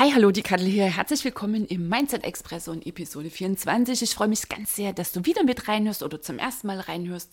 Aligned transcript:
Hi, 0.00 0.12
hallo, 0.14 0.30
die 0.30 0.40
Kadel 0.40 0.66
hier. 0.66 0.86
Herzlich 0.86 1.22
willkommen 1.26 1.66
im 1.66 1.86
Mindset 1.90 2.24
Expresso 2.24 2.72
in 2.72 2.80
Episode 2.80 3.28
24. 3.28 4.00
Ich 4.00 4.14
freue 4.14 4.28
mich 4.28 4.48
ganz 4.48 4.74
sehr, 4.74 4.94
dass 4.94 5.12
du 5.12 5.26
wieder 5.26 5.44
mit 5.44 5.68
reinhörst 5.68 6.02
oder 6.02 6.22
zum 6.22 6.38
ersten 6.38 6.68
Mal 6.68 6.80
reinhörst. 6.80 7.30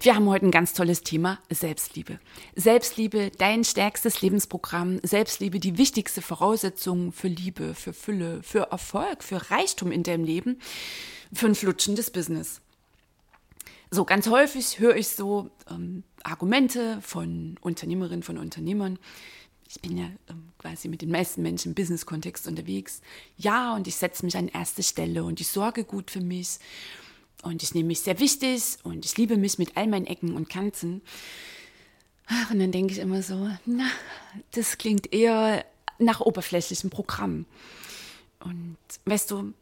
Wir 0.00 0.16
haben 0.16 0.28
heute 0.28 0.46
ein 0.46 0.50
ganz 0.50 0.72
tolles 0.72 1.04
Thema, 1.04 1.38
Selbstliebe. 1.50 2.18
Selbstliebe, 2.56 3.30
dein 3.38 3.62
stärkstes 3.62 4.22
Lebensprogramm. 4.22 4.98
Selbstliebe, 5.04 5.60
die 5.60 5.78
wichtigste 5.78 6.20
Voraussetzung 6.20 7.12
für 7.12 7.28
Liebe, 7.28 7.74
für 7.76 7.92
Fülle, 7.92 8.42
für 8.42 8.72
Erfolg, 8.72 9.22
für 9.22 9.48
Reichtum 9.52 9.92
in 9.92 10.02
deinem 10.02 10.24
Leben, 10.24 10.58
für 11.32 11.46
ein 11.46 11.54
flutschendes 11.54 12.10
Business. 12.10 12.60
So 13.92 14.04
ganz 14.04 14.28
häufig 14.28 14.80
höre 14.80 14.96
ich 14.96 15.10
so 15.10 15.50
ähm, 15.70 16.02
Argumente 16.24 17.00
von 17.02 17.56
Unternehmerinnen, 17.60 18.24
von 18.24 18.36
Unternehmern, 18.36 18.98
ich 19.70 19.80
bin 19.80 19.96
ja 19.96 20.06
ähm, 20.28 20.48
quasi 20.58 20.88
mit 20.88 21.00
den 21.00 21.10
meisten 21.10 21.42
Menschen 21.42 21.68
im 21.68 21.74
Business-Kontext 21.74 22.48
unterwegs. 22.48 23.02
Ja, 23.36 23.74
und 23.76 23.86
ich 23.86 23.94
setze 23.94 24.24
mich 24.24 24.36
an 24.36 24.48
erste 24.48 24.82
Stelle 24.82 25.22
und 25.22 25.40
ich 25.40 25.46
sorge 25.46 25.84
gut 25.84 26.10
für 26.10 26.20
mich 26.20 26.58
und 27.42 27.62
ich 27.62 27.72
nehme 27.72 27.86
mich 27.86 28.00
sehr 28.00 28.18
wichtig 28.18 28.78
und 28.82 29.04
ich 29.04 29.16
liebe 29.16 29.36
mich 29.36 29.58
mit 29.58 29.76
all 29.76 29.86
meinen 29.86 30.06
Ecken 30.06 30.34
und 30.34 30.48
Kanten. 30.48 31.02
Ach, 32.26 32.50
und 32.50 32.58
dann 32.58 32.72
denke 32.72 32.92
ich 32.92 32.98
immer 32.98 33.22
so, 33.22 33.48
na, 33.64 33.88
das 34.52 34.76
klingt 34.76 35.12
eher 35.12 35.64
nach 36.00 36.20
oberflächlichem 36.20 36.90
Programm. 36.90 37.46
Und 38.40 38.76
weißt 39.04 39.30
du, 39.30 39.52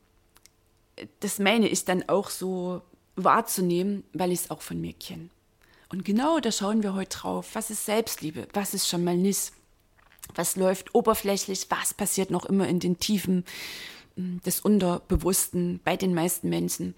das 1.20 1.38
meine 1.38 1.68
ich 1.68 1.84
dann 1.84 2.08
auch 2.08 2.30
so 2.30 2.80
wahrzunehmen, 3.16 4.04
weil 4.14 4.32
ich 4.32 4.40
es 4.40 4.50
auch 4.50 4.62
von 4.62 4.80
mir 4.80 4.94
kenne. 4.94 5.28
Und 5.90 6.06
genau 6.06 6.40
da 6.40 6.50
schauen 6.50 6.82
wir 6.82 6.94
heute 6.94 7.18
drauf. 7.18 7.50
Was 7.52 7.68
ist 7.68 7.84
Selbstliebe? 7.84 8.48
Was 8.54 8.72
ist 8.72 8.88
schon 8.88 9.04
mal 9.04 9.16
nicht? 9.16 9.52
Was 10.34 10.56
läuft 10.56 10.94
oberflächlich, 10.94 11.66
was 11.70 11.94
passiert 11.94 12.30
noch 12.30 12.46
immer 12.46 12.68
in 12.68 12.80
den 12.80 12.98
Tiefen 12.98 13.44
hm, 14.16 14.40
des 14.44 14.60
Unterbewussten 14.60 15.80
bei 15.84 15.96
den 15.96 16.14
meisten 16.14 16.48
Menschen. 16.48 16.94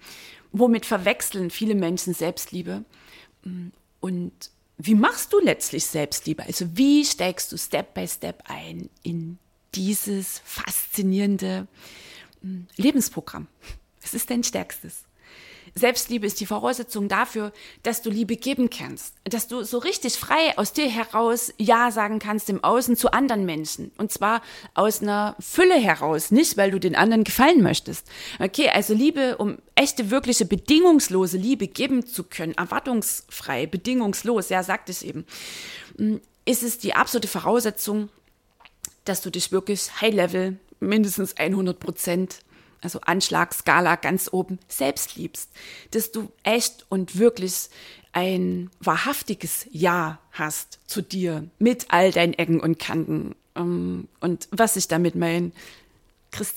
Womit 0.51 0.85
verwechseln 0.85 1.49
viele 1.49 1.75
Menschen 1.75 2.13
Selbstliebe? 2.13 2.83
Hm, 3.43 3.71
und 3.99 4.51
wie 4.77 4.95
machst 4.95 5.31
du 5.31 5.39
letztlich 5.39 5.85
Selbstliebe? 5.85 6.43
Also 6.43 6.65
wie 6.75 7.05
steigst 7.05 7.51
du 7.51 7.57
Step 7.57 7.93
by 7.93 8.07
Step 8.07 8.43
ein 8.47 8.89
in 9.03 9.37
dieses 9.75 10.41
faszinierende 10.43 11.67
hm, 12.41 12.67
Lebensprogramm? 12.75 13.47
Was 14.01 14.13
ist 14.13 14.29
dein 14.29 14.43
stärkstes? 14.43 15.03
Selbstliebe 15.75 16.27
ist 16.27 16.39
die 16.39 16.45
Voraussetzung 16.45 17.07
dafür, 17.07 17.53
dass 17.83 18.01
du 18.01 18.09
Liebe 18.09 18.35
geben 18.35 18.69
kannst, 18.69 19.15
dass 19.23 19.47
du 19.47 19.63
so 19.63 19.77
richtig 19.77 20.13
frei 20.15 20.57
aus 20.57 20.73
dir 20.73 20.89
heraus 20.89 21.53
Ja 21.57 21.91
sagen 21.91 22.19
kannst 22.19 22.49
im 22.49 22.63
Außen 22.63 22.95
zu 22.97 23.11
anderen 23.11 23.45
Menschen. 23.45 23.91
Und 23.97 24.11
zwar 24.11 24.41
aus 24.73 25.01
einer 25.01 25.35
Fülle 25.39 25.75
heraus, 25.75 26.31
nicht 26.31 26.57
weil 26.57 26.71
du 26.71 26.79
den 26.79 26.95
anderen 26.95 27.23
gefallen 27.23 27.61
möchtest. 27.61 28.07
Okay, 28.39 28.69
also 28.69 28.93
Liebe, 28.93 29.37
um 29.37 29.57
echte, 29.75 30.11
wirkliche, 30.11 30.45
bedingungslose 30.45 31.37
Liebe 31.37 31.67
geben 31.67 32.05
zu 32.05 32.23
können, 32.23 32.53
erwartungsfrei, 32.53 33.65
bedingungslos, 33.65 34.49
ja, 34.49 34.63
sagt 34.63 34.89
es 34.89 35.01
eben, 35.01 35.25
mm, 35.97 36.17
ist 36.45 36.63
es 36.63 36.79
die 36.79 36.95
absolute 36.95 37.27
Voraussetzung, 37.27 38.09
dass 39.05 39.21
du 39.21 39.29
dich 39.29 39.51
wirklich 39.51 40.01
High-Level, 40.01 40.57
mindestens 40.79 41.37
100 41.37 41.79
Prozent 41.79 42.39
also 42.81 42.99
Anschlagskala 43.01 43.95
ganz 43.95 44.29
oben, 44.31 44.59
selbst 44.67 45.15
liebst, 45.15 45.49
dass 45.91 46.11
du 46.11 46.31
echt 46.43 46.85
und 46.89 47.17
wirklich 47.17 47.69
ein 48.13 48.69
wahrhaftiges 48.79 49.67
Ja 49.71 50.19
hast 50.31 50.79
zu 50.87 51.01
dir 51.01 51.47
mit 51.59 51.85
all 51.89 52.11
deinen 52.11 52.33
Ecken 52.33 52.59
und 52.59 52.79
Kanten. 52.79 53.35
Ähm, 53.55 54.07
und 54.19 54.47
was 54.51 54.75
ich 54.75 54.87
damit 54.87 55.15
meine, 55.15 55.51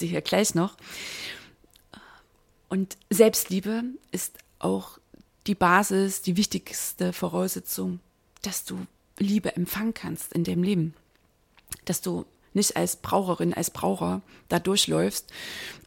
du 0.01 0.07
hier 0.07 0.21
gleich 0.21 0.55
noch. 0.55 0.77
Und 2.69 2.97
Selbstliebe 3.11 3.85
ist 4.11 4.39
auch 4.59 4.99
die 5.47 5.55
Basis, 5.55 6.23
die 6.23 6.37
wichtigste 6.37 7.13
Voraussetzung, 7.13 8.01
dass 8.43 8.65
du 8.65 8.87
Liebe 9.19 9.55
empfangen 9.55 9.95
kannst 9.95 10.33
in 10.33 10.43
deinem 10.43 10.63
Leben. 10.63 10.95
Dass 11.85 12.01
du 12.01 12.25
nicht 12.55 12.77
als 12.77 12.97
Braucherin, 12.97 13.55
als 13.55 13.71
Braucher 13.71 14.23
da 14.49 14.59
durchläufst 14.59 15.31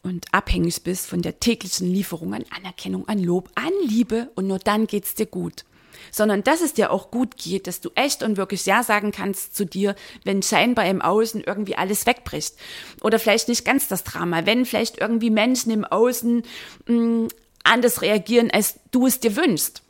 und 0.03 0.25
abhängig 0.33 0.83
bist 0.83 1.07
von 1.07 1.21
der 1.21 1.39
täglichen 1.39 1.91
Lieferung 1.91 2.33
an 2.33 2.45
Anerkennung, 2.55 3.07
an 3.07 3.19
Lob, 3.23 3.49
an 3.55 3.71
Liebe 3.85 4.29
und 4.35 4.47
nur 4.47 4.59
dann 4.59 4.87
geht's 4.87 5.15
dir 5.15 5.25
gut. 5.25 5.65
Sondern 6.11 6.43
dass 6.43 6.61
es 6.61 6.73
dir 6.73 6.91
auch 6.91 7.11
gut 7.11 7.37
geht, 7.37 7.67
dass 7.67 7.81
du 7.81 7.89
echt 7.95 8.23
und 8.23 8.37
wirklich 8.37 8.65
Ja 8.65 8.83
sagen 8.83 9.11
kannst 9.11 9.55
zu 9.55 9.65
dir, 9.65 9.95
wenn 10.23 10.43
scheinbar 10.43 10.85
im 10.85 11.01
Außen 11.01 11.43
irgendwie 11.43 11.75
alles 11.75 12.05
wegbricht. 12.05 12.55
Oder 13.01 13.19
vielleicht 13.19 13.49
nicht 13.49 13.65
ganz 13.65 13.87
das 13.87 14.03
Drama, 14.03 14.45
wenn 14.45 14.65
vielleicht 14.65 14.99
irgendwie 14.99 15.31
Menschen 15.31 15.71
im 15.71 15.83
Außen 15.83 16.43
mh, 16.87 16.93
mm, 16.93 17.27
anders 17.63 18.01
reagieren, 18.01 18.51
als 18.51 18.75
du 18.91 19.07
es 19.07 19.19
dir 19.19 19.35
wünschst 19.35 19.81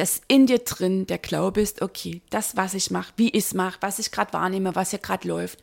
dass 0.00 0.22
in 0.28 0.46
dir 0.46 0.60
drin 0.60 1.06
der 1.06 1.18
Glaube 1.18 1.60
ist, 1.60 1.82
okay, 1.82 2.22
das, 2.30 2.56
was 2.56 2.72
ich 2.72 2.90
mache, 2.90 3.12
wie 3.18 3.28
ich 3.28 3.44
es 3.44 3.54
mache, 3.54 3.76
was 3.82 3.98
ich 3.98 4.10
gerade 4.10 4.32
wahrnehme, 4.32 4.74
was 4.74 4.90
hier 4.90 4.98
gerade 4.98 5.28
läuft, 5.28 5.58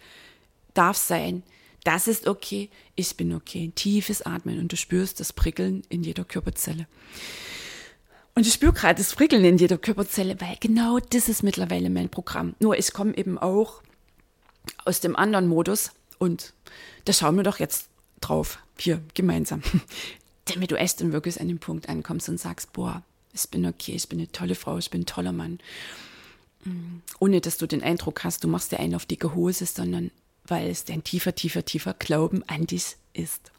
darf 0.75 0.95
sein. 0.95 1.41
Das 1.83 2.07
ist 2.07 2.27
okay, 2.27 2.69
ich 2.95 3.17
bin 3.17 3.33
okay. 3.33 3.63
Ein 3.63 3.73
tiefes 3.73 4.21
Atmen 4.21 4.59
und 4.59 4.71
du 4.71 4.77
spürst 4.77 5.19
das 5.19 5.33
Prickeln 5.33 5.81
in 5.89 6.03
jeder 6.03 6.23
Körperzelle. 6.23 6.85
Und 8.35 8.45
ich 8.45 8.53
spüre 8.53 8.73
gerade 8.73 8.99
das 8.99 9.15
Prickeln 9.15 9.43
in 9.43 9.57
jeder 9.57 9.79
Körperzelle, 9.79 10.39
weil 10.39 10.57
genau 10.59 10.99
das 10.99 11.29
ist 11.29 11.41
mittlerweile 11.41 11.89
mein 11.89 12.09
Programm. 12.09 12.53
Nur 12.59 12.77
ich 12.77 12.93
komme 12.93 13.17
eben 13.17 13.39
auch 13.39 13.81
aus 14.85 14.99
dem 14.99 15.15
anderen 15.15 15.47
Modus 15.47 15.93
und 16.19 16.53
da 17.05 17.13
schauen 17.13 17.37
wir 17.37 17.43
doch 17.43 17.57
jetzt 17.57 17.89
drauf, 18.21 18.59
hier 18.77 19.01
gemeinsam, 19.15 19.63
damit 20.45 20.69
du 20.69 20.75
echt 20.75 21.01
dann 21.01 21.11
wirklich 21.11 21.41
an 21.41 21.47
den 21.47 21.57
Punkt 21.57 21.89
ankommst 21.89 22.29
und 22.29 22.39
sagst, 22.39 22.71
boah, 22.73 23.01
ich 23.43 23.49
bin 23.49 23.65
okay, 23.65 23.93
ich 23.93 24.09
bin 24.09 24.19
eine 24.19 24.31
tolle 24.31 24.55
Frau, 24.55 24.77
ich 24.77 24.89
bin 24.89 25.01
ein 25.01 25.05
toller 25.05 25.31
Mann. 25.31 25.59
Mm, 26.63 27.01
ohne 27.19 27.41
dass 27.41 27.57
du 27.57 27.67
den 27.67 27.83
Eindruck 27.83 28.23
hast, 28.23 28.43
du 28.43 28.47
machst 28.47 28.71
dir 28.71 28.79
einen 28.79 28.95
auf 28.95 29.05
dicke 29.05 29.35
Hose, 29.35 29.65
sondern 29.65 30.11
weil 30.45 30.69
es 30.69 30.85
dein 30.85 31.03
tiefer, 31.03 31.35
tiefer, 31.35 31.65
tiefer 31.65 31.93
Glauben 31.93 32.43
an 32.47 32.65
dich 32.65 32.95
ist. 33.13 33.51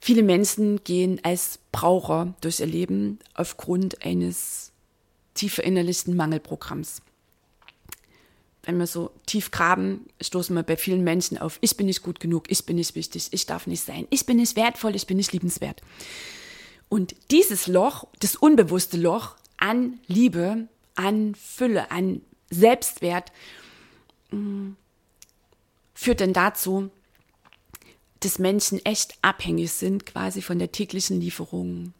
Viele 0.00 0.22
Menschen 0.22 0.82
gehen 0.82 1.20
als 1.22 1.58
Braucher 1.72 2.34
durch 2.40 2.60
ihr 2.60 2.66
Leben 2.66 3.18
aufgrund 3.34 4.02
eines 4.04 4.72
tief 5.34 5.54
verinnerlichten 5.54 6.16
Mangelprogramms. 6.16 7.02
Wenn 8.62 8.78
wir 8.78 8.86
so 8.86 9.10
tief 9.26 9.50
graben, 9.50 10.06
stoßen 10.20 10.54
wir 10.54 10.62
bei 10.62 10.76
vielen 10.76 11.04
Menschen 11.04 11.38
auf, 11.38 11.58
ich 11.60 11.76
bin 11.76 11.86
nicht 11.86 12.02
gut 12.02 12.20
genug, 12.20 12.50
ich 12.50 12.64
bin 12.66 12.76
nicht 12.76 12.94
wichtig, 12.94 13.28
ich 13.30 13.46
darf 13.46 13.66
nicht 13.66 13.84
sein, 13.84 14.06
ich 14.10 14.26
bin 14.26 14.36
nicht 14.36 14.56
wertvoll, 14.56 14.96
ich 14.96 15.06
bin 15.06 15.16
nicht 15.16 15.32
liebenswert. 15.32 15.82
Und 16.90 17.14
dieses 17.30 17.68
Loch, 17.68 18.08
das 18.18 18.34
unbewusste 18.34 18.98
Loch 18.98 19.36
an 19.56 20.00
Liebe, 20.08 20.66
an 20.96 21.36
Fülle, 21.36 21.90
an 21.92 22.20
Selbstwert, 22.50 23.30
mm, 24.32 24.72
führt 25.94 26.20
dann 26.20 26.32
dazu, 26.32 26.90
dass 28.18 28.40
Menschen 28.40 28.84
echt 28.84 29.14
abhängig 29.22 29.70
sind 29.70 30.04
quasi 30.04 30.42
von 30.42 30.58
der 30.58 30.72
täglichen 30.72 31.20
Lieferung 31.20 31.94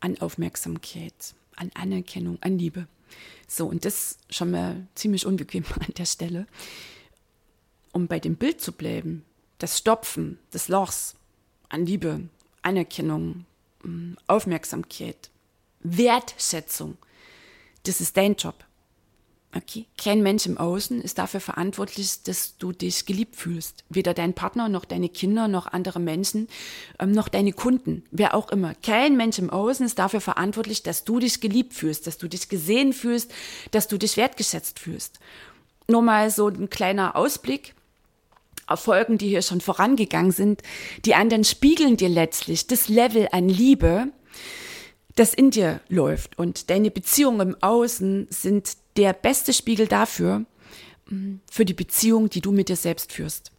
an 0.00 0.20
Aufmerksamkeit, 0.20 1.34
an 1.54 1.70
Anerkennung, 1.74 2.38
an 2.42 2.58
Liebe. 2.58 2.88
So, 3.46 3.66
und 3.66 3.84
das 3.84 4.18
schon 4.28 4.50
mal 4.50 4.88
ziemlich 4.96 5.24
unbequem 5.24 5.64
an 5.80 5.94
der 5.96 6.04
Stelle. 6.06 6.48
Um 7.92 8.08
bei 8.08 8.18
dem 8.18 8.34
Bild 8.34 8.60
zu 8.60 8.72
bleiben, 8.72 9.24
das 9.58 9.78
Stopfen 9.78 10.40
des 10.52 10.66
Lochs 10.66 11.14
an 11.68 11.86
Liebe, 11.86 12.28
Anerkennung, 12.62 13.46
Aufmerksamkeit, 14.26 15.30
Wertschätzung. 15.80 16.96
Das 17.84 18.00
ist 18.00 18.16
dein 18.16 18.34
Job. 18.34 18.66
Okay. 19.56 19.86
Kein 19.96 20.22
Mensch 20.22 20.44
im 20.44 20.58
Außen 20.58 21.00
ist 21.00 21.18
dafür 21.18 21.40
verantwortlich, 21.40 22.22
dass 22.24 22.58
du 22.58 22.72
dich 22.72 23.06
geliebt 23.06 23.36
fühlst. 23.36 23.84
Weder 23.88 24.12
dein 24.12 24.34
Partner, 24.34 24.68
noch 24.68 24.84
deine 24.84 25.08
Kinder, 25.08 25.48
noch 25.48 25.66
andere 25.66 25.98
Menschen, 25.98 26.48
ähm, 26.98 27.12
noch 27.12 27.28
deine 27.28 27.52
Kunden, 27.52 28.04
wer 28.10 28.34
auch 28.34 28.50
immer. 28.50 28.74
Kein 28.74 29.16
Mensch 29.16 29.38
im 29.38 29.48
Außen 29.48 29.86
ist 29.86 29.98
dafür 29.98 30.20
verantwortlich, 30.20 30.82
dass 30.82 31.04
du 31.04 31.20
dich 31.20 31.40
geliebt 31.40 31.72
fühlst, 31.72 32.06
dass 32.06 32.18
du 32.18 32.28
dich 32.28 32.50
gesehen 32.50 32.92
fühlst, 32.92 33.32
dass 33.70 33.88
du 33.88 33.96
dich 33.96 34.18
wertgeschätzt 34.18 34.78
fühlst. 34.78 35.20
Nur 35.88 36.02
mal 36.02 36.30
so 36.30 36.48
ein 36.48 36.68
kleiner 36.68 37.16
Ausblick. 37.16 37.74
Erfolgen, 38.68 39.18
die 39.18 39.28
hier 39.28 39.42
schon 39.42 39.60
vorangegangen 39.60 40.32
sind, 40.32 40.62
die 41.04 41.14
anderen 41.14 41.44
spiegeln 41.44 41.96
dir 41.96 42.08
letztlich 42.08 42.66
das 42.66 42.88
Level 42.88 43.28
an 43.32 43.48
Liebe, 43.48 44.08
das 45.14 45.34
in 45.34 45.50
dir 45.50 45.80
läuft. 45.88 46.38
Und 46.38 46.70
deine 46.70 46.90
Beziehungen 46.90 47.40
im 47.40 47.56
Außen 47.62 48.26
sind 48.30 48.76
der 48.96 49.12
beste 49.12 49.52
Spiegel 49.52 49.86
dafür, 49.86 50.44
mm, 51.08 51.36
für 51.50 51.64
die 51.64 51.74
Beziehung, 51.74 52.30
die 52.30 52.40
du 52.40 52.52
mit 52.52 52.68
dir 52.68 52.76
selbst 52.76 53.12
führst. 53.12 53.52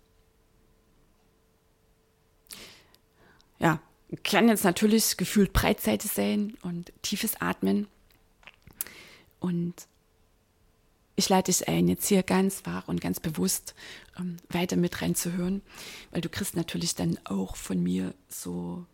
Ja, 3.59 3.81
kann 4.23 4.49
jetzt 4.49 4.63
natürlich 4.63 5.17
gefühlt 5.17 5.53
Breitseite 5.53 6.07
sein 6.07 6.57
und 6.61 6.93
tiefes 7.01 7.41
Atmen. 7.41 7.87
Und 9.39 9.73
ich 11.17 11.29
lade 11.29 11.51
dich 11.51 11.67
ein, 11.67 11.87
jetzt 11.87 12.07
hier 12.07 12.23
ganz 12.23 12.61
wach 12.65 12.87
und 12.87 13.01
ganz 13.01 13.19
bewusst 13.19 13.73
ähm, 14.19 14.37
weiter 14.49 14.77
mit 14.77 15.01
reinzuhören, 15.01 15.63
weil 16.11 16.21
du 16.21 16.29
kriegst 16.29 16.55
natürlich 16.55 16.93
dann 16.93 17.19
auch 17.25 17.55
von 17.55 17.81
mir 17.81 18.13
so 18.29 18.85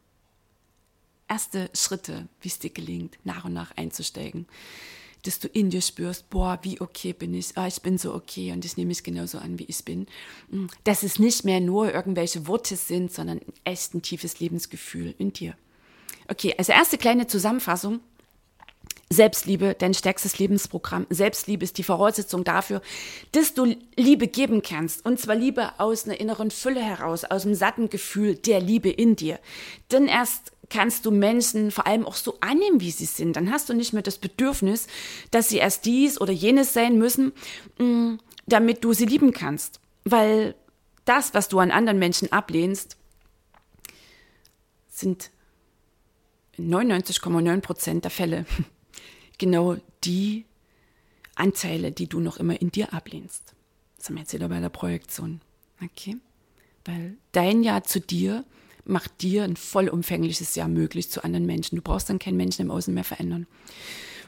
erste 1.27 1.69
Schritte, 1.73 2.27
wie 2.41 2.47
es 2.47 2.59
dir 2.59 2.69
gelingt, 2.69 3.17
nach 3.25 3.43
und 3.43 3.53
nach 3.53 3.75
einzusteigen. 3.75 4.47
Dass 5.23 5.39
du 5.39 5.49
in 5.49 5.69
dir 5.69 5.81
spürst, 5.81 6.29
boah, 6.29 6.59
wie 6.63 6.79
okay 6.79 7.11
bin 7.11 7.33
ich, 7.33 7.57
ah, 7.57 7.67
ich 7.67 7.81
bin 7.81 7.97
so 7.97 8.13
okay 8.13 8.53
und 8.53 8.63
ich 8.63 8.77
nehme 8.77 8.89
mich 8.89 9.03
genauso 9.03 9.37
an, 9.37 9.59
wie 9.59 9.65
ich 9.65 9.83
bin. 9.83 10.07
Mm, 10.49 10.67
dass 10.85 11.03
es 11.03 11.19
nicht 11.19 11.43
mehr 11.43 11.59
nur 11.59 11.93
irgendwelche 11.93 12.47
Worte 12.47 12.77
sind, 12.77 13.11
sondern 13.11 13.41
echt 13.65 13.93
ein 13.93 14.01
tiefes 14.01 14.39
Lebensgefühl 14.39 15.13
in 15.17 15.33
dir. 15.33 15.55
Okay, 16.29 16.55
also 16.57 16.71
erste 16.71 16.97
kleine 16.97 17.27
Zusammenfassung. 17.27 17.99
Selbstliebe, 19.13 19.75
dein 19.77 19.93
stärkstes 19.93 20.39
Lebensprogramm. 20.39 21.07
Selbstliebe 21.09 21.63
ist 21.63 21.77
die 21.77 21.83
Voraussetzung 21.83 22.43
dafür, 22.43 22.81
dass 23.31 23.53
du 23.53 23.75
Liebe 23.95 24.27
geben 24.27 24.61
kannst. 24.61 25.05
Und 25.05 25.19
zwar 25.19 25.35
Liebe 25.35 25.79
aus 25.79 26.05
einer 26.05 26.19
inneren 26.19 26.51
Fülle 26.51 26.81
heraus, 26.81 27.23
aus 27.23 27.45
einem 27.45 27.55
satten 27.55 27.89
Gefühl 27.89 28.35
der 28.35 28.59
Liebe 28.59 28.89
in 28.89 29.15
dir. 29.15 29.39
Denn 29.91 30.07
erst 30.07 30.51
kannst 30.69 31.05
du 31.05 31.11
Menschen 31.11 31.71
vor 31.71 31.87
allem 31.87 32.05
auch 32.05 32.15
so 32.15 32.37
annehmen, 32.41 32.81
wie 32.81 32.91
sie 32.91 33.05
sind. 33.05 33.35
Dann 33.35 33.51
hast 33.51 33.69
du 33.69 33.73
nicht 33.73 33.93
mehr 33.93 34.01
das 34.01 34.17
Bedürfnis, 34.17 34.87
dass 35.31 35.49
sie 35.49 35.57
erst 35.57 35.85
dies 35.85 36.19
oder 36.19 36.33
jenes 36.33 36.73
sein 36.73 36.97
müssen, 36.97 37.31
mm, 37.77 38.15
damit 38.47 38.83
du 38.83 38.93
sie 38.93 39.05
lieben 39.05 39.31
kannst. 39.31 39.79
Weil 40.03 40.55
das, 41.05 41.33
was 41.33 41.47
du 41.47 41.59
an 41.59 41.71
anderen 41.71 41.99
Menschen 41.99 42.31
ablehnst, 42.31 42.97
sind 44.89 45.29
99,9 46.57 47.61
Prozent 47.61 48.03
der 48.03 48.11
Fälle 48.11 48.45
genau 49.43 49.75
die 50.05 50.45
Anteile, 51.35 51.91
die 51.91 52.07
du 52.07 52.21
noch 52.21 52.37
immer 52.37 52.61
in 52.61 52.71
dir 52.71 52.93
ablehnst. 52.93 53.53
Das 53.97 54.07
haben 54.07 54.15
wir 54.15 54.21
jetzt 54.21 54.33
wieder 54.33 54.47
bei 54.47 54.61
der 54.61 54.69
Projektion. 54.69 55.41
Okay? 55.83 56.15
Weil 56.85 57.17
dein 57.33 57.61
Ja 57.61 57.83
zu 57.83 57.99
dir 57.99 58.45
macht 58.85 59.21
dir 59.21 59.43
ein 59.43 59.57
vollumfängliches 59.57 60.55
Jahr 60.55 60.69
möglich 60.69 61.09
zu 61.09 61.25
anderen 61.25 61.45
Menschen. 61.45 61.75
Du 61.75 61.81
brauchst 61.81 62.09
dann 62.09 62.19
keinen 62.19 62.37
Menschen 62.37 62.61
im 62.61 62.71
Außen 62.71 62.93
mehr 62.93 63.03
verändern. 63.03 63.47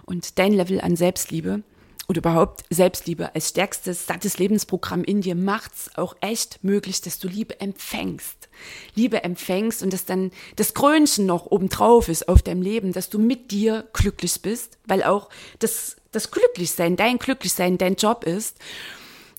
Und 0.04 0.38
dein 0.38 0.52
Level 0.52 0.82
an 0.82 0.98
Selbstliebe 0.98 1.64
oder 2.08 2.20
überhaupt 2.20 2.64
Selbstliebe 2.70 3.34
als 3.34 3.50
stärkstes, 3.50 4.06
sattes 4.06 4.38
Lebensprogramm 4.38 5.04
in 5.04 5.22
dir 5.22 5.36
macht's 5.36 5.90
auch 5.96 6.16
echt 6.22 6.64
möglich, 6.64 7.02
dass 7.02 7.20
du 7.20 7.28
Liebe 7.28 7.60
empfängst. 7.60 8.50
Liebe 8.94 9.24
empfängst 9.24 9.82
und 9.82 9.92
dass 9.92 10.06
dann 10.06 10.32
das 10.56 10.74
Krönchen 10.74 11.26
noch 11.26 11.48
obendrauf 11.48 12.08
ist 12.08 12.30
auf 12.30 12.42
deinem 12.42 12.62
Leben, 12.62 12.94
dass 12.94 13.10
du 13.10 13.20
mit 13.20 13.52
dir 13.52 13.88
glücklich 13.94 14.42
bist, 14.42 14.78
weil 14.86 15.04
auch 15.04 15.30
das, 15.60 15.96
das 16.12 16.32
Glücklichsein, 16.32 16.96
dein 16.96 17.18
Glücklichsein 17.18 17.78
dein 17.78 17.96
Job 17.96 18.24
ist 18.24 18.58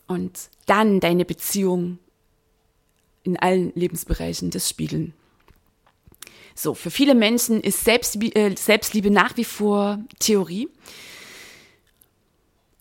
und 0.07 0.39
dann 0.67 1.01
deine 1.01 1.25
Beziehung 1.25 1.99
in 3.23 3.37
allen 3.37 3.73
Lebensbereichen 3.75 4.51
das 4.51 4.69
spiegeln. 4.69 5.15
So, 6.55 6.75
für 6.75 6.91
viele 6.91 7.15
Menschen 7.15 7.61
ist 7.61 7.87
äh, 7.87 8.55
Selbstliebe 8.57 9.11
nach 9.11 9.37
wie 9.37 9.45
vor 9.45 9.99
Theorie. 10.19 10.69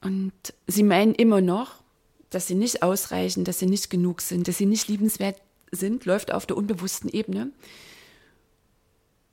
Und 0.06 0.34
sie 0.68 0.84
meinen 0.84 1.16
immer 1.16 1.42
noch, 1.42 1.82
dass 2.30 2.46
sie 2.46 2.54
nicht 2.54 2.84
ausreichen, 2.84 3.44
dass 3.44 3.58
sie 3.58 3.66
nicht 3.66 3.90
genug 3.90 4.22
sind, 4.22 4.48
dass 4.48 4.60
sie 4.60 4.68
nicht 4.68 4.88
liebenswert 4.88 5.42
sind, 5.72 6.06
läuft 6.06 6.32
auf 6.32 6.46
der 6.46 6.58
unbewussten 6.58 7.10
Ebene. 7.10 7.50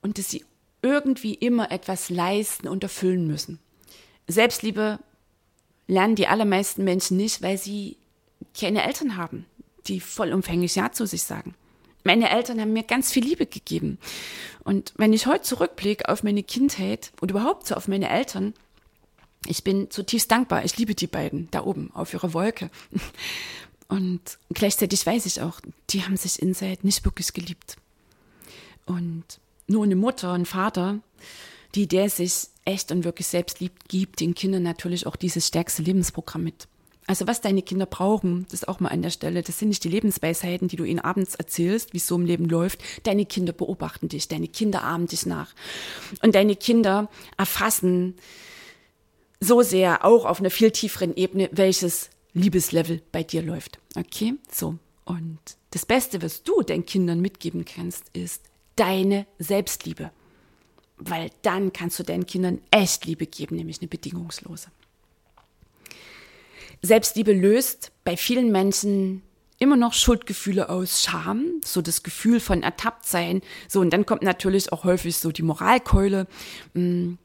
Und 0.00 0.16
dass 0.16 0.30
sie 0.30 0.46
irgendwie 0.80 1.34
immer 1.34 1.70
etwas 1.70 2.08
leisten 2.08 2.68
und 2.68 2.82
erfüllen 2.82 3.26
müssen. 3.26 3.58
Selbstliebe 4.26 4.98
lernen 5.88 6.16
die 6.16 6.26
allermeisten 6.26 6.84
Menschen 6.84 7.18
nicht, 7.18 7.42
weil 7.42 7.58
sie 7.58 7.98
keine 8.58 8.82
Eltern 8.82 9.18
haben, 9.18 9.44
die 9.88 10.00
vollumfänglich 10.00 10.74
Ja 10.74 10.90
zu 10.90 11.06
sich 11.06 11.22
sagen. 11.22 11.54
Meine 12.02 12.30
Eltern 12.30 12.58
haben 12.60 12.72
mir 12.72 12.82
ganz 12.82 13.12
viel 13.12 13.24
Liebe 13.24 13.44
gegeben. 13.44 13.98
Und 14.64 14.94
wenn 14.96 15.12
ich 15.12 15.26
heute 15.26 15.42
zurückblicke 15.42 16.08
auf 16.08 16.22
meine 16.22 16.42
Kindheit 16.42 17.12
und 17.20 17.30
überhaupt 17.30 17.66
so 17.66 17.74
auf 17.74 17.88
meine 17.88 18.08
Eltern, 18.08 18.54
ich 19.46 19.64
bin 19.64 19.90
zutiefst 19.90 20.30
dankbar. 20.30 20.64
Ich 20.64 20.76
liebe 20.76 20.94
die 20.94 21.06
beiden 21.06 21.48
da 21.50 21.64
oben 21.64 21.90
auf 21.94 22.12
ihrer 22.12 22.32
Wolke. 22.34 22.70
Und 23.88 24.38
gleichzeitig 24.54 25.04
weiß 25.04 25.26
ich 25.26 25.40
auch, 25.40 25.60
die 25.90 26.02
haben 26.04 26.16
sich 26.16 26.40
inside 26.40 26.78
nicht 26.82 27.04
wirklich 27.04 27.32
geliebt. 27.32 27.76
Und 28.86 29.24
nur 29.66 29.84
eine 29.84 29.96
Mutter 29.96 30.32
und 30.32 30.46
Vater, 30.46 31.00
die 31.74 31.86
der 31.86 32.08
sich 32.08 32.48
echt 32.64 32.92
und 32.92 33.04
wirklich 33.04 33.26
selbst 33.26 33.60
liebt, 33.60 33.88
gibt 33.88 34.20
den 34.20 34.34
Kindern 34.34 34.62
natürlich 34.62 35.06
auch 35.06 35.16
dieses 35.16 35.48
stärkste 35.48 35.82
Lebensprogramm 35.82 36.44
mit. 36.44 36.68
Also 37.06 37.26
was 37.26 37.40
deine 37.40 37.62
Kinder 37.62 37.86
brauchen, 37.86 38.44
das 38.44 38.62
ist 38.62 38.68
auch 38.68 38.78
mal 38.78 38.90
an 38.90 39.02
der 39.02 39.10
Stelle, 39.10 39.42
das 39.42 39.58
sind 39.58 39.68
nicht 39.68 39.82
die 39.82 39.88
Lebensweisheiten, 39.88 40.68
die 40.68 40.76
du 40.76 40.84
ihnen 40.84 41.00
abends 41.00 41.34
erzählst, 41.34 41.92
wie 41.92 41.96
es 41.98 42.06
so 42.06 42.14
im 42.14 42.26
Leben 42.26 42.44
läuft. 42.44 42.80
Deine 43.02 43.26
Kinder 43.26 43.52
beobachten 43.52 44.08
dich, 44.08 44.28
deine 44.28 44.46
Kinder 44.46 44.84
ahmen 44.84 45.08
dich 45.08 45.26
nach. 45.26 45.52
Und 46.22 46.34
deine 46.34 46.54
Kinder 46.54 47.10
erfassen 47.36 48.14
so 49.42 49.62
sehr 49.62 50.04
auch 50.04 50.24
auf 50.24 50.38
einer 50.38 50.50
viel 50.50 50.70
tieferen 50.70 51.16
Ebene, 51.16 51.50
welches 51.52 52.10
Liebeslevel 52.32 53.02
bei 53.10 53.24
dir 53.24 53.42
läuft. 53.42 53.78
Okay, 53.96 54.34
so. 54.50 54.78
Und 55.04 55.40
das 55.70 55.84
Beste, 55.84 56.22
was 56.22 56.44
du 56.44 56.62
deinen 56.62 56.86
Kindern 56.86 57.20
mitgeben 57.20 57.64
kannst, 57.64 58.04
ist 58.12 58.42
deine 58.76 59.26
Selbstliebe. 59.38 60.10
Weil 60.96 61.30
dann 61.42 61.72
kannst 61.72 61.98
du 61.98 62.04
deinen 62.04 62.26
Kindern 62.26 62.60
echt 62.70 63.04
Liebe 63.04 63.26
geben, 63.26 63.56
nämlich 63.56 63.80
eine 63.80 63.88
bedingungslose. 63.88 64.68
Selbstliebe 66.80 67.32
löst 67.32 67.90
bei 68.04 68.16
vielen 68.16 68.52
Menschen 68.52 69.22
immer 69.58 69.76
noch 69.76 69.92
Schuldgefühle 69.92 70.68
aus 70.68 71.02
Scham, 71.02 71.60
so 71.64 71.82
das 71.82 72.04
Gefühl 72.04 72.38
von 72.38 72.62
ertappt 72.62 73.06
sein. 73.06 73.42
So, 73.68 73.80
und 73.80 73.90
dann 73.90 74.06
kommt 74.06 74.22
natürlich 74.22 74.72
auch 74.72 74.84
häufig 74.84 75.16
so 75.16 75.32
die 75.32 75.42
Moralkeule. 75.42 76.28
Hm, 76.74 77.18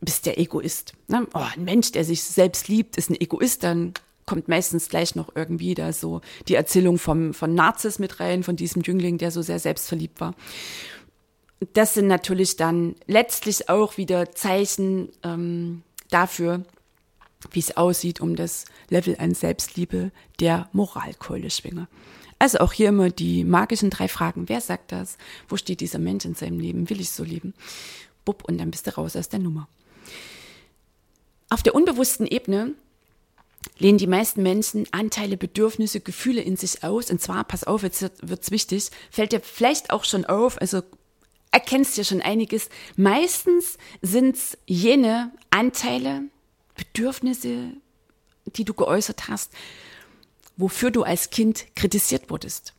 bist 0.00 0.26
der 0.26 0.38
Egoist. 0.38 0.92
Ne? 1.08 1.26
Oh, 1.34 1.38
ein 1.38 1.64
Mensch, 1.64 1.92
der 1.92 2.04
sich 2.04 2.22
selbst 2.22 2.68
liebt, 2.68 2.96
ist 2.96 3.10
ein 3.10 3.20
Egoist, 3.20 3.64
dann 3.64 3.94
kommt 4.26 4.46
meistens 4.46 4.88
gleich 4.90 5.14
noch 5.14 5.34
irgendwie 5.34 5.74
da 5.74 5.92
so 5.92 6.20
die 6.48 6.54
Erzählung 6.54 6.98
vom, 6.98 7.32
von 7.32 7.54
Narzis 7.54 7.98
mit 7.98 8.20
rein, 8.20 8.42
von 8.42 8.56
diesem 8.56 8.82
Jüngling, 8.82 9.16
der 9.16 9.30
so 9.30 9.40
sehr 9.40 9.58
selbstverliebt 9.58 10.20
war. 10.20 10.34
Das 11.72 11.94
sind 11.94 12.06
natürlich 12.06 12.56
dann 12.56 12.94
letztlich 13.06 13.68
auch 13.68 13.96
wieder 13.96 14.30
Zeichen 14.32 15.08
ähm, 15.24 15.82
dafür, 16.10 16.62
wie 17.50 17.60
es 17.60 17.76
aussieht 17.76 18.20
um 18.20 18.36
das 18.36 18.66
Level 18.90 19.16
an 19.18 19.34
Selbstliebe 19.34 20.12
der 20.40 20.68
Moralkeule 20.72 21.50
schwinge. 21.50 21.88
Also 22.38 22.58
auch 22.58 22.72
hier 22.72 22.90
immer 22.90 23.10
die 23.10 23.44
magischen 23.44 23.90
drei 23.90 24.08
Fragen. 24.08 24.48
Wer 24.48 24.60
sagt 24.60 24.92
das? 24.92 25.16
Wo 25.48 25.56
steht 25.56 25.80
dieser 25.80 25.98
Mensch 25.98 26.24
in 26.24 26.34
seinem 26.34 26.60
Leben? 26.60 26.88
Will 26.90 27.00
ich 27.00 27.10
so 27.10 27.24
leben? 27.24 27.54
Bub, 28.24 28.44
und 28.44 28.58
dann 28.58 28.70
bist 28.70 28.86
du 28.86 28.94
raus 28.94 29.16
aus 29.16 29.28
der 29.28 29.40
Nummer. 29.40 29.68
Auf 31.50 31.62
der 31.62 31.74
unbewussten 31.74 32.26
Ebene 32.26 32.74
lehnen 33.78 33.98
die 33.98 34.06
meisten 34.06 34.42
Menschen 34.42 34.86
Anteile, 34.92 35.36
Bedürfnisse, 35.36 36.00
Gefühle 36.00 36.42
in 36.42 36.56
sich 36.56 36.84
aus. 36.84 37.10
Und 37.10 37.20
zwar, 37.20 37.44
pass 37.44 37.64
auf, 37.64 37.82
jetzt 37.82 38.02
wird 38.02 38.42
es 38.42 38.50
wichtig, 38.50 38.90
fällt 39.10 39.32
dir 39.32 39.40
vielleicht 39.40 39.90
auch 39.90 40.04
schon 40.04 40.24
auf, 40.24 40.60
also 40.60 40.82
erkennst 41.50 41.96
ja 41.96 42.04
schon 42.04 42.20
einiges. 42.20 42.68
Meistens 42.96 43.78
sind 44.02 44.36
es 44.36 44.58
jene 44.66 45.32
Anteile, 45.50 46.22
Bedürfnisse, 46.76 47.72
die 48.46 48.64
du 48.64 48.74
geäußert 48.74 49.28
hast, 49.28 49.52
wofür 50.56 50.90
du 50.90 51.02
als 51.02 51.30
Kind 51.30 51.64
kritisiert 51.74 52.30
wurdest. 52.30 52.74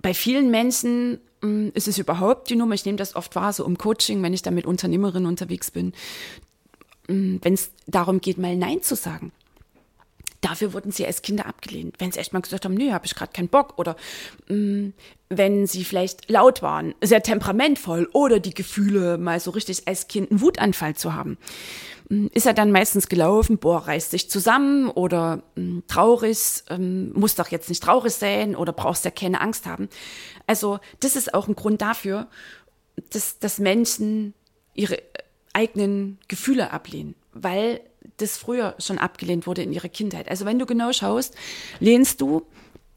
Bei 0.00 0.14
vielen 0.14 0.50
Menschen 0.50 1.20
mm, 1.40 1.68
ist 1.74 1.88
es 1.88 1.98
überhaupt 1.98 2.50
die 2.50 2.56
Nummer, 2.56 2.74
ich 2.74 2.84
nehme 2.84 2.98
das 2.98 3.16
oft 3.16 3.34
wahr, 3.34 3.52
so 3.52 3.64
im 3.64 3.78
Coaching, 3.78 4.22
wenn 4.22 4.32
ich 4.32 4.42
da 4.42 4.50
mit 4.50 4.66
Unternehmerinnen 4.66 5.28
unterwegs 5.28 5.70
bin, 5.70 5.92
wenn 7.08 7.54
es 7.54 7.70
darum 7.86 8.20
geht, 8.20 8.38
mal 8.38 8.56
Nein 8.56 8.82
zu 8.82 8.94
sagen. 8.94 9.32
Dafür 10.40 10.72
wurden 10.72 10.92
sie 10.92 11.04
als 11.04 11.22
Kinder 11.22 11.46
abgelehnt. 11.46 11.96
Wenn 11.98 12.12
sie 12.12 12.20
echt 12.20 12.32
mal 12.32 12.40
gesagt 12.40 12.64
haben, 12.64 12.74
nee, 12.74 12.92
habe 12.92 13.06
ich 13.06 13.14
gerade 13.14 13.32
keinen 13.32 13.48
Bock. 13.48 13.74
Oder 13.76 13.96
mh, 14.48 14.56
mm, 14.56 14.92
wenn 15.30 15.66
sie 15.66 15.84
vielleicht 15.84 16.30
laut 16.30 16.62
waren, 16.62 16.94
sehr 17.02 17.22
temperamentvoll 17.22 18.08
oder 18.12 18.38
die 18.38 18.54
Gefühle 18.54 19.18
mal 19.18 19.40
so 19.40 19.50
richtig 19.50 19.88
als 19.88 20.06
Kind 20.06 20.30
einen 20.30 20.40
Wutanfall 20.40 20.94
zu 20.94 21.14
haben. 21.14 21.38
Mm, 22.08 22.26
ist 22.34 22.46
er 22.46 22.54
dann 22.54 22.70
meistens 22.70 23.08
gelaufen, 23.08 23.58
boah, 23.58 23.88
reißt 23.88 24.12
sich 24.12 24.30
zusammen 24.30 24.88
oder 24.88 25.42
mh, 25.56 25.82
traurig, 25.88 26.38
ähm, 26.70 27.12
muss 27.14 27.34
doch 27.34 27.48
jetzt 27.48 27.68
nicht 27.68 27.82
traurig 27.82 28.12
sein 28.12 28.54
oder 28.54 28.72
brauchst 28.72 29.04
ja 29.04 29.10
keine 29.10 29.40
Angst 29.40 29.66
haben. 29.66 29.88
Also 30.46 30.78
das 31.00 31.16
ist 31.16 31.34
auch 31.34 31.48
ein 31.48 31.56
Grund 31.56 31.82
dafür, 31.82 32.28
dass, 33.10 33.40
dass 33.40 33.58
Menschen 33.58 34.34
ihre 34.74 34.98
eigenen 35.52 36.18
Gefühle 36.28 36.70
ablehnen, 36.72 37.14
weil 37.32 37.80
das 38.18 38.36
früher 38.36 38.74
schon 38.78 38.98
abgelehnt 38.98 39.46
wurde 39.46 39.62
in 39.62 39.72
ihrer 39.72 39.88
Kindheit. 39.88 40.28
Also 40.28 40.44
wenn 40.44 40.58
du 40.58 40.66
genau 40.66 40.92
schaust, 40.92 41.34
lehnst 41.80 42.20
du, 42.20 42.46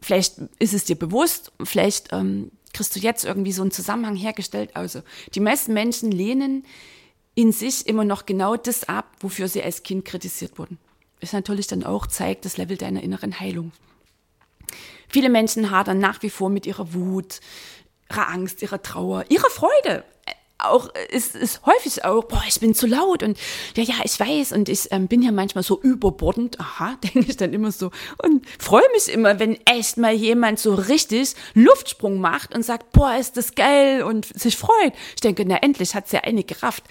vielleicht 0.02 0.38
ist 0.60 0.74
es 0.74 0.86
dir 0.86 0.96
bewusst, 0.96 1.52
vielleicht 1.64 2.12
ähm, 2.12 2.52
kriegst 2.74 2.96
du 2.96 3.00
jetzt 3.00 3.26
irgendwie 3.26 3.52
so 3.52 3.62
einen 3.62 3.72
Zusammenhang 3.72 4.16
hergestellt. 4.16 4.76
Also 4.76 5.02
die 5.36 5.40
meisten 5.40 5.74
Menschen 5.74 6.12
lehnen 6.12 6.66
in 7.36 7.52
sich 7.52 7.88
immer 7.88 8.04
noch 8.04 8.26
genau 8.26 8.56
das 8.56 8.88
ab, 8.88 9.16
wofür 9.20 9.48
sie 9.48 9.64
als 9.64 9.84
Kind 9.84 10.06
kritisiert 10.06 10.58
wurden. 10.58 10.78
Ist 11.20 11.34
natürlich 11.34 11.68
dann 11.68 11.84
auch 11.84 12.08
zeigt 12.08 12.46
das 12.46 12.58
Level 12.58 12.78
deiner 12.78 13.04
inneren 13.04 13.40
Heilung. 13.40 13.72
Viele 15.08 15.30
Menschen 15.30 15.72
hadern 15.72 16.00
nach 16.00 16.22
wie 16.24 16.30
vor 16.30 16.50
mit 16.50 16.66
ihrer 16.66 16.94
Wut, 16.94 17.42
ihrer 18.10 18.30
Angst, 18.30 18.62
ihrer 18.62 18.82
Trauer, 18.82 19.26
ihrer 19.30 19.50
Freude 19.50 20.04
auch, 20.66 20.90
ist, 21.10 21.36
ist 21.36 21.66
häufig 21.66 22.06
auch, 22.06 22.24
boah, 22.26 22.44
ich 22.48 22.60
bin 22.60 22.74
zu 22.74 22.88
laut 22.88 23.24
und 23.24 23.38
ja, 23.76 23.84
ja, 23.84 23.96
ich 24.04 24.20
weiß 24.20 24.52
und 24.54 24.70
ich 24.70 24.92
ähm, 24.92 25.08
bin 25.08 25.22
ja 25.22 25.32
manchmal 25.32 25.64
so 25.64 25.80
überbordend, 25.82 26.60
aha, 26.60 26.98
denke 27.04 27.30
ich 27.30 27.38
dann 27.38 27.54
immer 27.54 27.72
so 27.72 27.92
und 28.24 28.46
freue 28.60 28.84
mich 28.94 29.10
immer, 29.10 29.40
wenn 29.40 29.58
echt 29.66 29.98
mal 29.98 30.14
jemand 30.14 30.60
so 30.60 30.74
richtig 30.74 31.36
Luftsprung 31.54 32.20
macht 32.20 32.56
und 32.56 32.64
sagt, 32.64 32.92
boah, 32.92 33.16
ist 33.16 33.38
das 33.38 33.56
geil 33.56 34.04
und 34.04 34.26
sich 34.26 34.58
freut. 34.58 34.94
Ich 35.16 35.22
denke, 35.22 35.46
na 35.46 35.58
endlich 35.58 35.96
hat's 35.96 36.12
ja 36.12 36.22
eine 36.22 36.44
gerafft, 36.44 36.84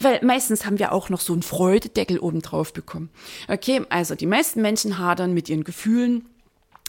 weil 0.00 0.20
meistens 0.22 0.66
haben 0.66 0.78
wir 0.78 0.92
auch 0.92 1.08
noch 1.08 1.20
so 1.20 1.32
einen 1.32 1.42
Freudedeckel 1.42 2.18
oben 2.18 2.42
drauf 2.42 2.72
bekommen. 2.72 3.10
Okay, 3.48 3.82
also 3.88 4.14
die 4.14 4.26
meisten 4.26 4.62
Menschen 4.62 4.98
hadern 4.98 5.34
mit 5.34 5.48
ihren 5.48 5.64
Gefühlen 5.64 6.28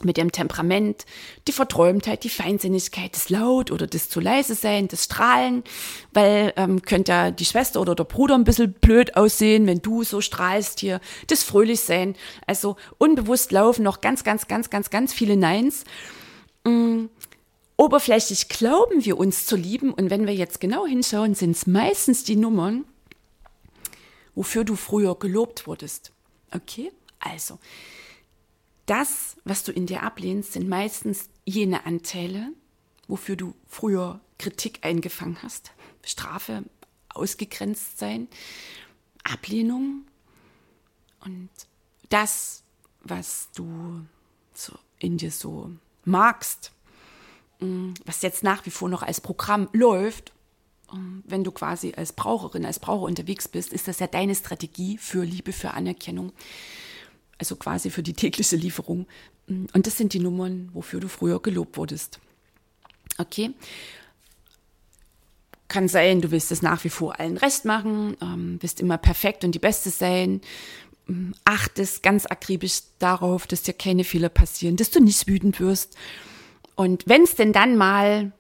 mit 0.04 0.18
ihrem 0.18 0.32
Temperament, 0.32 1.06
die 1.48 1.52
Verträumtheit, 1.52 2.24
die 2.24 2.30
Feinsinnigkeit, 2.30 3.16
das 3.16 3.30
Laut 3.30 3.72
oder 3.72 3.88
das 3.88 4.10
zu 4.10 4.20
leise 4.20 4.56
sein, 4.56 4.88
das 4.88 5.06
Strahlen, 5.06 5.64
weil 6.14 6.54
ähm, 6.56 6.82
könnte 6.82 7.12
ja 7.12 7.32
die 7.32 7.46
Schwester 7.46 7.82
oder 7.82 7.96
der 7.96 8.04
Bruder 8.04 8.36
ein 8.36 8.44
bisschen 8.44 8.74
blöd 8.74 9.16
aussehen, 9.16 9.68
wenn 9.68 9.82
du 9.82 10.04
so 10.04 10.22
strahlst 10.22 10.80
hier, 10.80 11.00
das 11.28 11.44
fröhlich 11.44 11.82
sein. 11.82 12.16
Also 12.46 12.76
unbewusst 12.98 13.52
laufen 13.52 13.84
noch 13.84 14.02
ganz, 14.02 14.24
ganz, 14.24 14.48
ganz, 14.48 14.70
ganz, 14.70 14.90
ganz 14.90 15.14
viele 15.14 15.38
Neins. 15.38 15.84
Ähm, 16.66 17.10
oberflächlich 17.78 18.50
glauben 18.50 19.06
wir 19.06 19.18
uns 19.18 19.46
zu 19.46 19.56
lieben 19.56 19.94
und 19.94 20.10
wenn 20.10 20.28
wir 20.28 20.34
jetzt 20.34 20.60
genau 20.60 20.86
hinschauen, 20.86 21.36
sind 21.36 21.52
es 21.52 21.68
meistens 21.68 22.24
die 22.24 22.36
Nummern, 22.36 22.86
wofür 24.36 24.64
du 24.64 24.76
früher 24.76 25.16
gelobt 25.16 25.68
wurdest. 25.68 26.12
Okay? 26.54 26.92
Also, 27.20 27.60
das, 28.90 29.38
was 29.44 29.64
du 29.64 29.72
in 29.72 29.86
dir 29.86 30.04
ablehnst, 30.04 30.54
sind 30.54 30.68
meistens 30.68 31.30
jene 31.46 31.86
Anteile, 31.86 32.52
wofür 33.08 33.36
du 33.36 33.54
früher 33.68 34.20
Kritik 34.40 34.80
eingefangen 34.82 35.44
hast. 35.44 35.72
Strafe, 36.04 36.64
ausgegrenzt 37.10 38.00
sein, 38.00 38.28
Ablehnung 39.24 40.06
und 41.20 41.50
das, 42.10 42.64
was 43.02 43.50
du 43.54 44.06
so 44.54 44.74
in 44.98 45.18
dir 45.18 45.32
so 45.32 45.72
magst, 46.06 46.72
mm, 47.60 47.94
was 48.06 48.22
jetzt 48.22 48.44
nach 48.44 48.66
wie 48.66 48.72
vor 48.72 48.90
noch 48.90 49.04
als 49.04 49.22
Programm 49.22 49.70
läuft, 49.72 50.34
mm, 50.92 51.20
wenn 51.26 51.44
du 51.44 51.52
quasi 51.52 51.94
als 51.96 52.14
Braucherin, 52.14 52.66
als 52.66 52.80
Braucher 52.80 53.06
unterwegs 53.06 53.48
bist, 53.48 53.72
ist 53.74 53.88
das 53.88 54.00
ja 54.00 54.08
deine 54.08 54.36
Strategie 54.36 54.98
für 54.98 55.24
Liebe, 55.24 55.54
für 55.54 55.72
Anerkennung 55.72 56.32
also 57.40 57.56
quasi 57.56 57.90
für 57.90 58.04
die 58.04 58.14
tägliche 58.14 58.56
Lieferung. 58.56 59.08
Und 59.48 59.88
das 59.88 59.98
sind 59.98 60.14
die 60.14 60.20
Nummern, 60.20 60.70
wofür 60.74 61.00
du 61.00 61.08
früher 61.08 61.42
gelobt 61.42 61.78
wurdest. 61.78 62.20
Okay. 63.18 63.52
Kann 65.68 65.88
sein, 65.88 66.22
du 66.22 66.32
willst 66.32 66.52
es 66.52 66.62
nach 66.62 66.84
wie 66.84 66.90
vor 66.90 67.20
allen 67.20 67.38
recht 67.38 67.66
machen, 67.66 68.18
ähm, 68.22 68.58
willst 68.60 68.80
immer 68.80 68.98
perfekt 68.98 69.44
und 69.44 69.54
die 69.54 69.60
Beste 69.60 69.90
sein, 69.90 70.42
ähm, 71.08 71.34
achtest 71.46 72.04
ganz 72.04 72.26
akribisch 72.26 72.82
darauf, 72.98 73.48
dass 73.48 73.64
dir 73.64 73.74
keine 73.74 74.04
Fehler 74.04 74.30
passieren, 74.30 74.78
dass 74.78 74.92
du 74.92 75.00
nicht 75.00 75.28
wütend 75.28 75.60
wirst. 75.60 75.96
Und 76.76 77.04
wenn 77.08 77.24
es 77.24 77.36
denn 77.36 77.54
dann 77.54 77.78
mal 77.78 78.32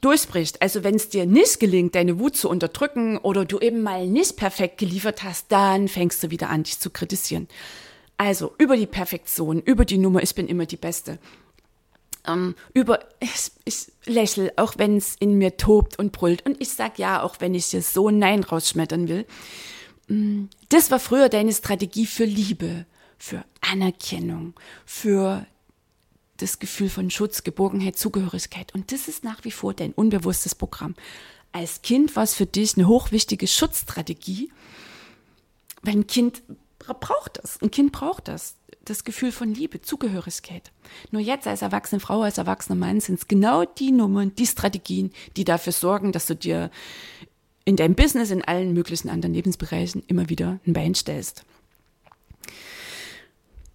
durchbricht, 0.00 0.60
also 0.60 0.84
wenn 0.84 0.96
es 0.96 1.08
dir 1.08 1.24
nicht 1.24 1.60
gelingt, 1.60 1.94
deine 1.94 2.18
Wut 2.18 2.36
zu 2.36 2.50
unterdrücken 2.50 3.16
oder 3.18 3.44
du 3.44 3.58
eben 3.58 3.82
mal 3.82 4.06
nicht 4.06 4.36
perfekt 4.36 4.78
geliefert 4.78 5.22
hast, 5.22 5.50
dann 5.50 5.88
fängst 5.88 6.22
du 6.22 6.30
wieder 6.30 6.50
an, 6.50 6.64
dich 6.64 6.78
zu 6.78 6.90
kritisieren. 6.90 7.48
Also 8.16 8.54
über 8.58 8.76
die 8.76 8.86
Perfektion, 8.86 9.60
über 9.60 9.84
die 9.84 9.98
Nummer, 9.98 10.22
ich 10.22 10.34
bin 10.34 10.48
immer 10.48 10.66
die 10.66 10.76
Beste. 10.76 11.18
Ähm, 12.26 12.54
über, 12.72 13.00
ich, 13.20 13.52
ich 13.64 13.92
lächle, 14.04 14.52
auch 14.56 14.74
wenn 14.78 14.96
es 14.96 15.16
in 15.16 15.38
mir 15.38 15.56
tobt 15.56 15.98
und 15.98 16.12
brüllt. 16.12 16.44
Und 16.46 16.60
ich 16.60 16.70
sag 16.70 16.98
ja, 16.98 17.22
auch 17.22 17.36
wenn 17.40 17.54
ich 17.54 17.70
dir 17.70 17.82
so 17.82 18.10
Nein 18.10 18.42
rausschmettern 18.42 19.08
will. 19.08 19.26
Mm, 20.08 20.44
das 20.68 20.90
war 20.90 20.98
früher 20.98 21.28
deine 21.28 21.52
Strategie 21.52 22.06
für 22.06 22.24
Liebe, 22.24 22.86
für 23.18 23.44
Anerkennung, 23.60 24.54
für 24.84 25.46
das 26.38 26.58
Gefühl 26.58 26.88
von 26.88 27.10
Schutz, 27.10 27.44
Geborgenheit, 27.44 27.96
Zugehörigkeit. 27.96 28.74
Und 28.74 28.92
das 28.92 29.08
ist 29.08 29.24
nach 29.24 29.44
wie 29.44 29.50
vor 29.50 29.74
dein 29.74 29.92
unbewusstes 29.92 30.54
Programm. 30.54 30.94
Als 31.52 31.82
Kind 31.82 32.16
war 32.16 32.24
es 32.24 32.34
für 32.34 32.46
dich 32.46 32.76
eine 32.76 32.88
hochwichtige 32.88 33.46
Schutzstrategie, 33.46 34.52
weil 35.82 35.94
ein 35.94 36.06
Kind 36.06 36.42
braucht 36.94 37.38
das. 37.42 37.60
Ein 37.62 37.70
Kind 37.70 37.92
braucht 37.92 38.28
das. 38.28 38.56
Das 38.84 39.04
Gefühl 39.04 39.32
von 39.32 39.52
Liebe, 39.52 39.82
Zugehörigkeit. 39.82 40.70
Nur 41.10 41.20
jetzt 41.20 41.46
als 41.46 41.62
erwachsene 41.62 42.00
Frau, 42.00 42.22
als 42.22 42.38
erwachsener 42.38 42.78
Mann 42.78 43.00
sind 43.00 43.18
es 43.18 43.28
genau 43.28 43.64
die 43.64 43.90
Nummern, 43.90 44.34
die 44.36 44.46
Strategien, 44.46 45.12
die 45.36 45.44
dafür 45.44 45.72
sorgen, 45.72 46.12
dass 46.12 46.26
du 46.26 46.36
dir 46.36 46.70
in 47.64 47.76
deinem 47.76 47.96
Business, 47.96 48.30
in 48.30 48.44
allen 48.44 48.72
möglichen 48.72 49.08
anderen 49.08 49.34
Lebensbereichen 49.34 50.04
immer 50.06 50.28
wieder 50.28 50.60
ein 50.66 50.72
Bein 50.72 50.94
stellst. 50.94 51.44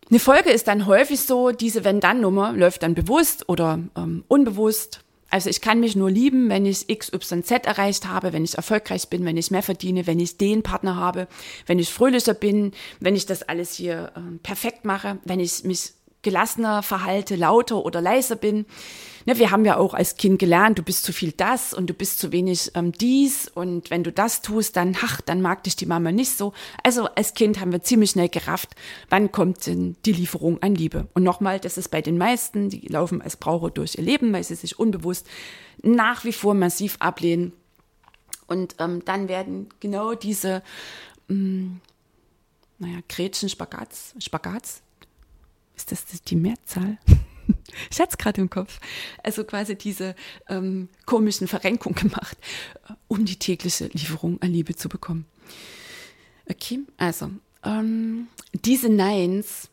Eine 0.10 0.20
Folge 0.20 0.50
ist 0.50 0.68
dann 0.68 0.88
häufig 0.88 1.22
so, 1.22 1.52
diese 1.52 1.84
Wenn-Dann-Nummer 1.84 2.54
läuft 2.54 2.84
dann 2.84 2.96
bewusst 2.96 3.48
oder 3.48 3.80
ähm, 3.96 4.24
unbewusst 4.28 5.04
also 5.32 5.50
ich 5.50 5.62
kann 5.62 5.80
mich 5.80 5.96
nur 5.96 6.12
lieben, 6.12 6.50
wenn 6.50 6.66
ich 6.66 6.88
XYZ 6.88 7.52
erreicht 7.66 8.06
habe, 8.06 8.34
wenn 8.34 8.44
ich 8.44 8.56
erfolgreich 8.56 9.08
bin, 9.08 9.26
wenn 9.26 9.38
ich 9.38 9.50
mehr 9.50 9.64
verdiene, 9.64 10.06
wenn 10.06 10.20
ich 10.20 10.38
den 10.38 10.62
Partner 10.62 10.98
habe, 10.98 11.28
wenn 11.66 11.80
ich 11.80 11.90
fröhlicher 11.90 12.34
bin, 12.34 12.74
wenn 13.00 13.16
ich 13.16 13.26
das 13.26 13.42
alles 13.44 13.74
hier 13.74 14.12
äh, 14.16 14.38
perfekt 14.44 14.84
mache, 14.84 15.20
wenn 15.24 15.40
ich 15.40 15.64
mich 15.64 15.94
gelassener 16.22 16.84
verhalte, 16.84 17.36
lauter 17.36 17.84
oder 17.86 18.02
leiser 18.02 18.36
bin. 18.36 18.66
Ne, 19.26 19.38
wir 19.38 19.52
haben 19.52 19.66
ja 19.66 19.78
auch 19.78 19.94
als 19.94 20.16
Kind 20.16 20.40
gelernt, 20.40 20.80
du 20.80 20.84
bist 20.84 21.04
zu 21.04 21.14
viel 21.14 21.32
das 21.32 21.74
und 21.74 21.88
du 21.88 21.94
bist 21.94 22.18
zu 22.20 22.32
wenig 22.32 22.72
ähm, 22.74 22.92
dies 22.92 23.48
und 23.48 23.92
wenn 23.92 24.04
du 24.04 24.12
das 24.12 24.42
tust, 24.42 24.76
dann, 24.76 24.98
ach, 25.02 25.22
dann 25.22 25.42
mag 25.42 25.64
dich 25.64 25.76
die 25.76 25.86
Mama 25.86 26.12
nicht 26.12 26.36
so. 26.38 26.54
Also 26.84 27.06
als 27.06 27.36
Kind 27.36 27.60
haben 27.60 27.72
wir 27.72 27.84
ziemlich 27.84 28.12
schnell 28.12 28.30
gerafft, 28.30 28.70
wann 29.10 29.32
kommt 29.32 29.68
denn 29.68 29.96
die 30.06 30.14
Lieferung 30.14 30.62
an 30.64 30.74
Liebe. 30.74 31.08
Und 31.14 31.24
nochmal, 31.24 31.60
das 31.60 31.78
ist 31.78 31.90
bei 31.90 32.02
den 32.02 32.18
meisten, 32.18 32.70
die 32.70 32.88
laufen 32.88 33.22
als 33.22 33.38
Braucher 33.38 33.70
durch 33.70 33.96
ihr 33.96 34.04
Leben, 34.04 34.34
weil 34.34 34.44
sie 34.44 34.56
sich 34.56 34.80
unbewusst 34.80 35.28
nach 35.84 36.24
wie 36.24 36.34
vor 36.34 36.54
massiv 36.56 36.98
ablehnen. 37.00 37.54
Und 38.48 38.76
ähm, 38.80 39.04
dann 39.06 39.28
werden 39.30 39.70
genau 39.80 40.14
diese, 40.14 40.64
ähm, 41.30 41.80
naja, 42.80 42.98
Gretchen, 43.08 43.50
Spagats, 43.50 44.14
Spagats, 44.20 44.82
ist 45.84 46.14
das 46.14 46.22
die 46.24 46.36
Mehrzahl? 46.36 46.98
ich 47.90 48.00
hatte 48.00 48.12
es 48.12 48.18
gerade 48.18 48.42
im 48.42 48.50
Kopf. 48.50 48.80
Also 49.24 49.44
quasi 49.44 49.76
diese 49.76 50.16
ähm, 50.48 50.90
komischen 51.06 51.48
Verrenkungen 51.48 51.96
gemacht, 51.96 52.38
äh, 52.90 52.94
um 53.08 53.26
die 53.26 53.38
tägliche 53.38 53.88
Lieferung 53.88 54.42
an 54.42 54.52
Liebe 54.52 54.76
zu 54.76 54.90
bekommen. 54.90 55.26
Okay, 56.50 56.80
also 56.98 57.32
ähm, 57.64 58.28
diese 58.54 58.90
Neins 58.90 59.70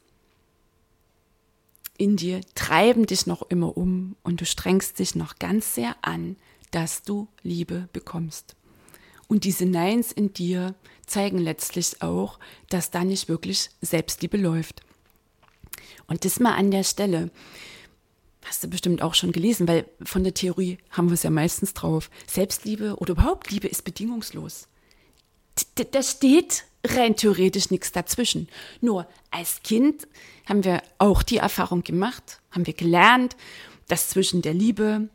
in 1.97 2.17
dir 2.17 2.41
treiben 2.55 3.07
dich 3.07 3.27
noch 3.27 3.43
immer 3.51 3.77
um 3.77 4.15
und 4.23 4.41
du 4.41 4.47
strengst 4.47 4.99
dich 5.01 5.17
noch 5.17 5.39
ganz 5.39 5.75
sehr 5.75 5.97
an, 6.03 6.37
dass 6.71 7.03
du 7.03 7.29
Liebe 7.43 7.89
bekommst. 7.93 8.55
Und 9.27 9.45
diese 9.45 9.67
Neins 9.67 10.13
in 10.13 10.33
dir 10.33 10.75
zeigen 11.07 11.39
letztlich 11.39 12.01
auch, 12.01 12.39
dass 12.69 12.91
da 12.91 13.05
nicht 13.05 13.29
wirklich 13.29 13.71
Selbstliebe 13.83 14.37
läuft. 14.37 14.83
Und 16.07 16.25
das 16.25 16.41
mal 16.41 16.55
an 16.55 16.71
der 16.71 16.85
Stelle. 16.85 17.31
Hast 18.45 18.65
du 18.65 18.69
bestimmt 18.69 19.03
auch 19.03 19.15
schon 19.15 19.33
gelesen, 19.33 19.69
weil 19.69 19.87
von 20.03 20.25
der 20.25 20.35
Theorie 20.35 20.79
haben 20.91 21.09
wir 21.09 21.15
es 21.15 21.23
ja 21.23 21.31
meistens 21.31 21.75
drauf. 21.75 22.11
Selbstliebe 22.27 22.97
oder 22.97 23.13
überhaupt 23.13 23.51
Liebe 23.51 23.69
ist 23.69 23.85
bedingungslos. 23.85 24.69
Das 25.91 26.11
steht 26.13 26.65
rein 26.87 27.17
theoretisch 27.17 27.71
nichts 27.71 27.93
dazwischen. 27.93 28.49
Nur 28.81 29.07
als 29.31 29.63
Kind 29.63 30.07
haben 30.47 30.65
wir 30.65 30.83
auch 30.99 31.23
die 31.23 31.39
Erfahrung 31.39 31.83
gemacht, 31.83 32.41
haben 32.51 32.67
wir 32.67 32.75
gelernt, 32.75 33.37
dass 33.89 34.09
zwischen 34.09 34.43
der 34.43 34.55
Liebe 34.55 35.09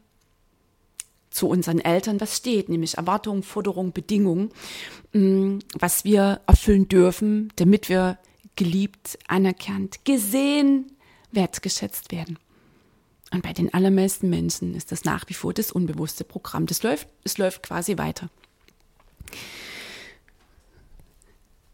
zu 1.30 1.48
unseren 1.48 1.80
Eltern 1.80 2.22
was 2.22 2.38
steht, 2.38 2.70
nämlich 2.70 2.98
Erwartungen, 2.98 3.42
Forderungen, 3.42 3.92
Bedingungen, 3.92 4.52
mm, 5.14 5.60
was 5.74 6.06
wir 6.06 6.42
erfüllen 6.46 6.88
dürfen, 6.88 7.52
damit 7.56 7.90
wir 7.90 8.20
geliebt, 8.56 9.18
anerkannt, 9.28 10.06
gesehen, 10.06 10.92
wertgeschätzt 11.32 12.12
werden. 12.12 12.38
Und 13.32 13.42
bei 13.42 13.54
den 13.54 13.74
allermeisten 13.74 14.30
Menschen 14.30 14.76
ist 14.76 14.92
das 14.92 15.06
nach 15.06 15.28
wie 15.28 15.34
vor 15.34 15.54
das 15.54 15.72
unbewusste 15.72 16.24
Programm. 16.24 16.68
Das 16.68 16.84
läuft, 16.84 17.08
es 17.24 17.38
läuft 17.40 17.64
quasi 17.64 17.98
weiter. 17.98 18.30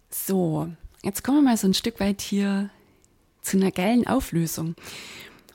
So, 0.09 0.69
jetzt 1.03 1.23
kommen 1.23 1.39
wir 1.39 1.49
mal 1.49 1.57
so 1.57 1.67
ein 1.67 1.73
Stück 1.73 1.99
weit 1.99 2.21
hier 2.21 2.69
zu 3.41 3.57
einer 3.57 3.71
geilen 3.71 4.07
Auflösung. 4.07 4.75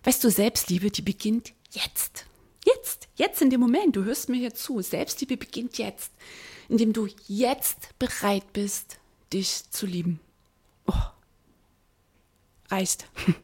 Weißt 0.03 0.23
du, 0.23 0.31
Selbstliebe, 0.31 0.91
die 0.91 1.03
beginnt 1.03 1.55
jetzt. 1.71 2.27
Jetzt, 2.67 3.09
jetzt 3.17 3.41
in 3.41 3.51
dem 3.51 3.61
Moment. 3.61 3.97
Du 3.97 4.05
hörst 4.05 4.29
mir 4.29 4.37
hier 4.37 4.55
zu. 4.55 4.83
Selbstliebe 4.83 5.37
beginnt 5.37 5.79
jetzt, 5.79 6.13
indem 6.69 6.93
du 6.93 7.09
jetzt 7.27 7.99
bereit 7.99 8.53
bist, 8.53 8.99
dich 9.33 9.71
zu 9.71 9.87
lieben. 9.87 10.21
Reicht. 12.71 13.07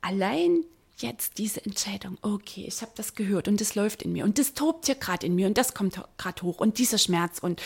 Allein 0.00 0.64
jetzt 0.96 1.38
diese 1.38 1.64
Entscheidung, 1.64 2.18
okay, 2.22 2.64
ich 2.66 2.80
habe 2.80 2.92
das 2.94 3.14
gehört 3.14 3.48
und 3.48 3.60
das 3.60 3.74
läuft 3.74 4.02
in 4.02 4.12
mir 4.12 4.24
und 4.24 4.38
das 4.38 4.54
tobt 4.54 4.86
hier 4.86 4.94
gerade 4.94 5.26
in 5.26 5.34
mir 5.34 5.46
und 5.46 5.58
das 5.58 5.74
kommt 5.74 6.00
gerade 6.16 6.42
hoch 6.42 6.60
und 6.60 6.78
dieser 6.78 6.98
Schmerz 6.98 7.38
und 7.38 7.60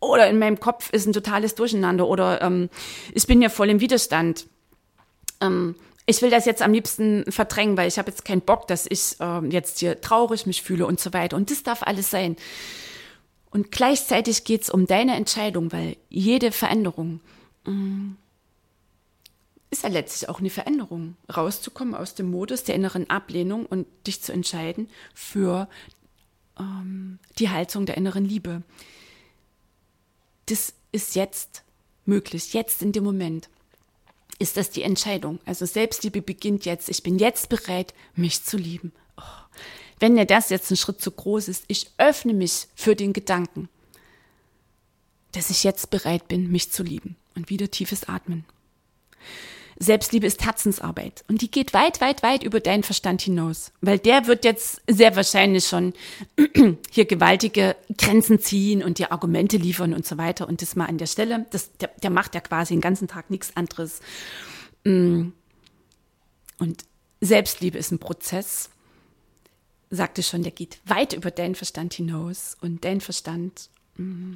oder 0.00 0.28
in 0.28 0.38
meinem 0.38 0.60
Kopf 0.60 0.90
ist 0.92 1.06
ein 1.06 1.12
totales 1.12 1.54
Durcheinander 1.54 2.06
oder 2.06 2.40
ähm, 2.42 2.70
ich 3.12 3.26
bin 3.26 3.42
ja 3.42 3.50
voll 3.50 3.68
im 3.68 3.80
Widerstand. 3.80 4.46
Ähm, 5.40 5.74
ich 6.06 6.22
will 6.22 6.30
das 6.30 6.46
jetzt 6.46 6.62
am 6.62 6.72
liebsten 6.72 7.30
verdrängen, 7.30 7.76
weil 7.76 7.86
ich 7.86 7.98
habe 7.98 8.10
jetzt 8.10 8.24
keinen 8.24 8.40
Bock, 8.40 8.66
dass 8.66 8.86
ich 8.88 9.16
ähm, 9.20 9.50
jetzt 9.50 9.78
hier 9.78 10.00
traurig 10.00 10.46
mich 10.46 10.62
fühle 10.62 10.86
und 10.86 10.98
so 10.98 11.12
weiter. 11.12 11.36
Und 11.36 11.50
das 11.50 11.62
darf 11.62 11.82
alles 11.82 12.10
sein. 12.10 12.36
Und 13.50 13.70
gleichzeitig 13.70 14.44
geht 14.44 14.62
es 14.62 14.70
um 14.70 14.86
deine 14.86 15.14
Entscheidung, 15.16 15.70
weil 15.70 15.96
jede 16.08 16.50
Veränderung 16.50 17.20
mh, 17.66 17.72
mm, 17.72 18.16
ist 19.70 19.84
ja 19.84 19.88
letztlich 19.88 20.28
auch 20.28 20.40
eine 20.40 20.50
Veränderung, 20.50 21.16
rauszukommen 21.34 21.94
aus 21.94 22.14
dem 22.14 22.30
Modus 22.30 22.64
der 22.64 22.74
inneren 22.74 23.08
Ablehnung 23.08 23.66
und 23.66 23.86
dich 24.06 24.20
zu 24.20 24.32
entscheiden 24.32 24.88
für 25.14 25.68
ähm, 26.58 27.18
die 27.38 27.50
Haltung 27.50 27.86
der 27.86 27.96
inneren 27.96 28.24
Liebe. 28.24 28.62
Das 30.46 30.74
ist 30.90 31.14
jetzt 31.14 31.62
möglich, 32.04 32.52
jetzt 32.52 32.82
in 32.82 32.92
dem 32.92 33.04
Moment 33.04 33.48
ist 34.40 34.56
das 34.56 34.70
die 34.70 34.82
Entscheidung. 34.82 35.38
Also 35.44 35.66
Selbstliebe 35.66 36.22
beginnt 36.22 36.64
jetzt. 36.64 36.88
Ich 36.88 37.02
bin 37.02 37.18
jetzt 37.18 37.48
bereit, 37.48 37.94
mich 38.14 38.42
zu 38.42 38.56
lieben. 38.56 38.90
Oh. 39.16 39.22
Wenn 40.00 40.14
mir 40.14 40.24
das 40.24 40.48
jetzt 40.48 40.70
ein 40.70 40.78
Schritt 40.78 41.00
zu 41.00 41.10
groß 41.10 41.46
ist, 41.48 41.64
ich 41.68 41.90
öffne 41.98 42.32
mich 42.32 42.66
für 42.74 42.96
den 42.96 43.12
Gedanken, 43.12 43.68
dass 45.32 45.50
ich 45.50 45.62
jetzt 45.62 45.90
bereit 45.90 46.26
bin, 46.26 46.50
mich 46.50 46.72
zu 46.72 46.82
lieben. 46.82 47.16
Und 47.36 47.50
wieder 47.50 47.70
tiefes 47.70 48.08
Atmen. 48.08 48.44
Selbstliebe 49.82 50.26
ist 50.26 50.44
Herzensarbeit 50.44 51.24
und 51.26 51.40
die 51.40 51.50
geht 51.50 51.72
weit, 51.72 52.02
weit, 52.02 52.22
weit 52.22 52.42
über 52.42 52.60
deinen 52.60 52.82
Verstand 52.82 53.22
hinaus, 53.22 53.72
weil 53.80 53.98
der 53.98 54.26
wird 54.26 54.44
jetzt 54.44 54.82
sehr 54.86 55.16
wahrscheinlich 55.16 55.66
schon 55.66 55.94
hier 56.90 57.06
gewaltige 57.06 57.76
Grenzen 57.96 58.40
ziehen 58.40 58.84
und 58.84 58.98
dir 58.98 59.10
Argumente 59.10 59.56
liefern 59.56 59.94
und 59.94 60.04
so 60.04 60.18
weiter 60.18 60.46
und 60.46 60.60
das 60.60 60.76
mal 60.76 60.84
an 60.84 60.98
der 60.98 61.06
Stelle, 61.06 61.46
das, 61.50 61.72
der, 61.78 61.88
der 62.02 62.10
macht 62.10 62.34
ja 62.34 62.42
quasi 62.42 62.74
den 62.74 62.82
ganzen 62.82 63.08
Tag 63.08 63.30
nichts 63.30 63.56
anderes. 63.56 64.00
Mm. 64.84 65.28
Und 66.58 66.84
Selbstliebe 67.22 67.78
ist 67.78 67.90
ein 67.90 67.98
Prozess, 67.98 68.68
sagte 69.88 70.22
schon, 70.22 70.42
der 70.42 70.52
geht 70.52 70.78
weit 70.84 71.14
über 71.14 71.30
deinen 71.30 71.54
Verstand 71.54 71.94
hinaus 71.94 72.54
und 72.60 72.84
dein 72.84 73.00
Verstand 73.00 73.70
mm, 73.96 74.34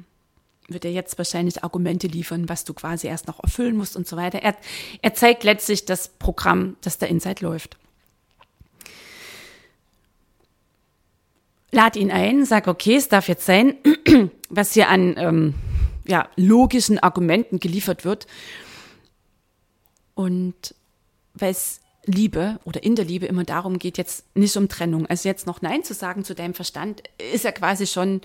wird 0.67 0.85
er 0.85 0.91
jetzt 0.91 1.17
wahrscheinlich 1.17 1.63
Argumente 1.63 2.07
liefern, 2.07 2.49
was 2.49 2.63
du 2.63 2.73
quasi 2.73 3.07
erst 3.07 3.27
noch 3.27 3.41
erfüllen 3.43 3.77
musst 3.77 3.95
und 3.95 4.07
so 4.07 4.17
weiter. 4.17 4.39
Er, 4.39 4.55
er 5.01 5.13
zeigt 5.13 5.43
letztlich 5.43 5.85
das 5.85 6.07
Programm, 6.07 6.75
das 6.81 6.97
da 6.97 7.05
Inside 7.05 7.43
läuft. 7.43 7.77
Lad 11.71 11.95
ihn 11.95 12.11
ein, 12.11 12.45
sag, 12.45 12.67
okay, 12.67 12.95
es 12.95 13.09
darf 13.09 13.27
jetzt 13.27 13.45
sein, 13.45 13.75
was 14.49 14.73
hier 14.73 14.89
an 14.89 15.15
ähm, 15.17 15.53
ja, 16.07 16.29
logischen 16.35 16.99
Argumenten 16.99 17.59
geliefert 17.59 18.05
wird. 18.05 18.27
Und 20.13 20.73
weil 21.33 21.51
es 21.51 21.81
Liebe 22.05 22.59
oder 22.63 22.83
in 22.83 22.95
der 22.95 23.05
Liebe 23.05 23.25
immer 23.25 23.43
darum 23.43 23.79
geht, 23.79 23.97
jetzt 23.97 24.25
nicht 24.35 24.55
um 24.55 24.69
Trennung. 24.69 25.05
Also 25.07 25.27
jetzt 25.27 25.47
noch 25.47 25.61
Nein 25.61 25.83
zu 25.83 25.93
sagen 25.93 26.23
zu 26.23 26.33
deinem 26.33 26.53
Verstand, 26.53 27.03
ist 27.33 27.43
ja 27.43 27.51
quasi 27.51 27.87
schon, 27.87 28.21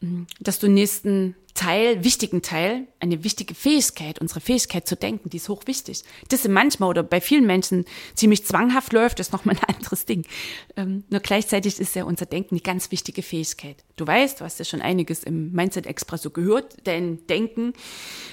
mm, 0.00 0.22
dass 0.40 0.58
du 0.58 0.68
nächsten 0.68 1.34
Teil, 1.54 2.02
wichtigen 2.02 2.42
Teil, 2.42 2.88
eine 2.98 3.22
wichtige 3.22 3.54
Fähigkeit, 3.54 4.20
unsere 4.20 4.40
Fähigkeit 4.40 4.88
zu 4.88 4.96
denken, 4.96 5.30
die 5.30 5.36
ist 5.36 5.48
hochwichtig. 5.48 6.02
Das 6.28 6.46
manchmal 6.48 6.88
oder 6.88 7.04
bei 7.04 7.20
vielen 7.20 7.46
Menschen 7.46 7.84
ziemlich 8.14 8.44
zwanghaft 8.44 8.92
läuft, 8.92 9.20
ist 9.20 9.32
nochmal 9.32 9.56
ein 9.56 9.74
anderes 9.76 10.04
Ding. 10.04 10.26
Ähm, 10.76 11.04
nur 11.10 11.20
gleichzeitig 11.20 11.78
ist 11.78 11.94
ja 11.94 12.04
unser 12.04 12.26
Denken 12.26 12.56
eine 12.56 12.60
ganz 12.60 12.90
wichtige 12.90 13.22
Fähigkeit. 13.22 13.84
Du 13.94 14.04
weißt, 14.04 14.40
du 14.40 14.44
hast 14.44 14.58
ja 14.58 14.64
schon 14.64 14.82
einiges 14.82 15.22
im 15.22 15.52
Mindset 15.52 15.86
Express 15.86 16.22
so 16.22 16.30
gehört, 16.30 16.76
dein 16.84 17.24
Denken, 17.28 17.72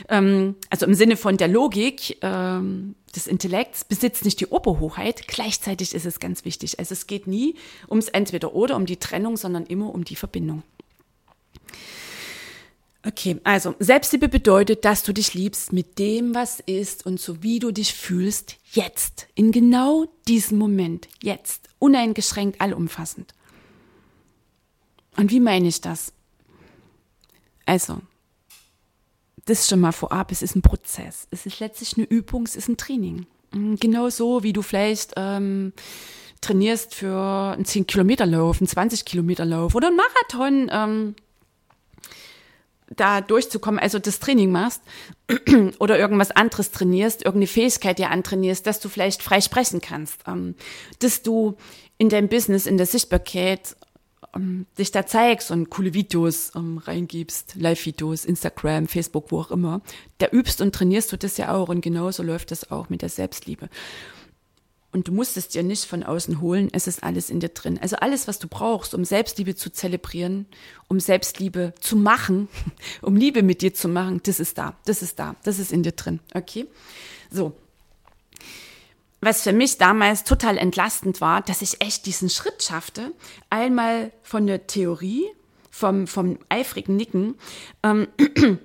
ähm, 0.10 0.56
also 0.72 0.88
im 0.88 0.96
Sinne 0.96 1.16
von 1.16 1.38
der 1.38 1.48
Logik 1.48 2.18
ähm, 2.24 2.96
des 3.16 3.28
Intellekts, 3.28 3.84
besitzt 3.84 4.26
nicht 4.26 4.40
die 4.40 4.48
Oberhoheit. 4.48 5.28
Gleichzeitig 5.28 5.94
ist 5.94 6.08
es 6.08 6.20
ganz 6.20 6.44
wichtig. 6.44 6.80
Also 6.80 6.94
es 6.94 7.06
geht 7.06 7.28
nie 7.28 7.56
ums 7.88 8.08
Entweder-Oder, 8.08 8.76
um 8.76 8.88
die 8.88 8.98
Trennung, 8.98 9.38
sondern 9.38 9.68
immer 9.68 9.94
um 9.94 10.06
die 10.06 10.16
Verbindung. 10.16 10.64
Okay, 13.04 13.40
also 13.44 13.74
Selbstliebe 13.80 14.30
bedeutet, 14.30 14.86
dass 14.86 15.02
du 15.02 15.12
dich 15.12 15.34
liebst 15.34 15.74
mit 15.74 15.98
dem, 15.98 16.36
was 16.36 16.60
ist 16.60 17.06
und 17.06 17.20
so 17.20 17.42
wie 17.42 17.58
du 17.58 17.72
dich 17.72 17.96
fühlst, 17.96 18.58
jetzt, 18.74 19.28
in 19.34 19.52
genau 19.52 20.06
diesem 20.28 20.60
Moment, 20.60 21.08
jetzt, 21.24 21.70
uneingeschränkt, 21.80 22.62
allumfassend. 22.62 23.34
Und 25.18 25.32
wie 25.32 25.40
meine 25.40 25.68
ich 25.68 25.82
das? 25.82 26.14
Also, 27.66 28.02
das 29.46 29.68
schon 29.68 29.80
mal 29.80 29.92
vorab, 29.92 30.32
es 30.32 30.44
ist 30.44 30.56
ein 30.56 30.62
Prozess, 30.62 31.28
es 31.32 31.48
ist 31.48 31.60
letztlich 31.60 31.98
eine 31.98 32.06
Übung, 32.06 32.44
es 32.44 32.56
ist 32.56 32.70
ein 32.70 32.78
Training. 32.78 33.26
Mm, 33.52 33.76
genau 33.76 34.10
so, 34.10 34.44
wie 34.44 34.54
du 34.54 34.62
vielleicht 34.62 35.14
ähm, 35.18 35.74
trainierst 36.42 36.94
für 36.94 37.54
einen 37.54 37.66
10-Kilometer-Lauf, 37.66 38.62
einen 38.62 38.68
20-Kilometer-Lauf 38.68 39.74
oder 39.74 39.88
einen 39.88 39.98
Marathon. 39.98 40.70
Ähm, 40.72 41.16
da 42.96 43.22
durchzukommen, 43.22 43.80
also 43.80 44.00
das 44.00 44.20
Training 44.20 44.52
machst 44.52 44.82
oder 45.80 45.98
irgendwas 45.98 46.32
anderes 46.32 46.72
trainierst, 46.72 47.24
irgendeine 47.24 47.48
Fähigkeit 47.48 48.00
dir 48.00 48.10
antrainierst, 48.10 48.66
dass 48.68 48.80
du 48.80 48.90
vielleicht 48.90 49.24
frei 49.24 49.42
sprechen 49.42 49.82
kannst, 49.82 50.22
ähm, 50.28 50.56
dass 51.00 51.24
du 51.24 51.58
in 51.98 52.10
deinem 52.10 52.28
Business, 52.28 52.66
in 52.66 52.78
der 52.78 52.86
Sichtbarkeit 52.86 53.76
ähm, 54.36 54.66
dich 54.78 54.92
da 54.92 55.06
zeigst 55.06 55.52
und 55.52 55.70
coole 55.70 55.94
Videos 55.94 56.52
ähm, 56.56 56.78
reingibst, 56.78 57.56
Live-Videos, 57.56 58.26
Instagram, 58.26 58.88
Facebook, 58.88 59.32
wo 59.32 59.40
auch 59.40 59.52
immer, 59.52 59.82
da 60.18 60.28
übst 60.32 60.62
und 60.62 60.74
trainierst 60.74 61.12
du 61.12 61.18
das 61.18 61.38
ja 61.38 61.54
auch 61.54 61.70
und 61.70 61.82
genauso 61.82 62.24
läuft 62.24 62.52
das 62.52 62.72
auch 62.72 62.90
mit 62.90 63.02
der 63.02 63.10
Selbstliebe. 63.10 63.70
Und 64.94 65.08
du 65.08 65.14
musst 65.14 65.38
es 65.38 65.48
dir 65.48 65.64
nicht 65.64 65.86
von 65.86 66.04
außen 66.04 66.42
holen, 66.42 66.70
es 66.74 66.86
ist 66.86 67.02
alles 67.02 67.30
in 67.30 67.40
dir 67.40 67.50
drin. 67.50 67.80
Also 67.82 67.96
alles, 67.98 68.28
was 68.28 68.40
du 68.40 68.48
brauchst, 68.48 68.94
um 68.94 69.06
Selbstliebe 69.06 69.56
zu 69.56 69.72
zelebrieren, 69.72 70.48
um 70.90 71.00
Selbstliebe 71.00 71.74
zu 71.80 71.96
machen, 71.96 72.50
um 73.02 73.16
Liebe 73.16 73.42
mit 73.42 73.62
dir 73.62 73.74
zu 73.74 73.88
machen, 73.88 74.22
das 74.24 74.40
ist 74.40 74.58
da, 74.58 74.76
das 74.86 75.02
ist 75.02 75.18
da, 75.18 75.36
das 75.44 75.60
ist 75.60 75.72
in 75.72 75.84
dir 75.84 75.94
drin. 75.94 76.20
Okay? 76.34 76.68
So. 77.30 77.54
Was 79.22 79.44
für 79.44 79.54
mich 79.54 79.78
damals 79.78 80.24
total 80.24 80.58
entlastend 80.58 81.22
war, 81.22 81.42
dass 81.42 81.62
ich 81.62 81.80
echt 81.80 82.06
diesen 82.06 82.30
Schritt 82.30 82.64
schaffte, 82.64 83.14
einmal 83.50 84.12
von 84.24 84.48
der 84.48 84.66
Theorie, 84.68 85.26
vom, 85.70 86.08
vom 86.08 86.40
eifrigen 86.50 86.98
Nicken, 86.98 87.36
ähm, 87.84 88.08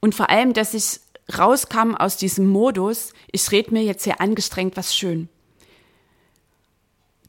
und 0.00 0.14
vor 0.14 0.30
allem, 0.30 0.52
dass 0.52 0.74
ich 0.74 1.00
rauskam 1.38 1.94
aus 1.94 2.16
diesem 2.16 2.46
Modus, 2.46 3.12
ich 3.32 3.50
rede 3.50 3.72
mir 3.72 3.82
jetzt 3.82 4.04
hier 4.04 4.20
angestrengt 4.20 4.76
was 4.76 4.94
schön. 4.94 5.28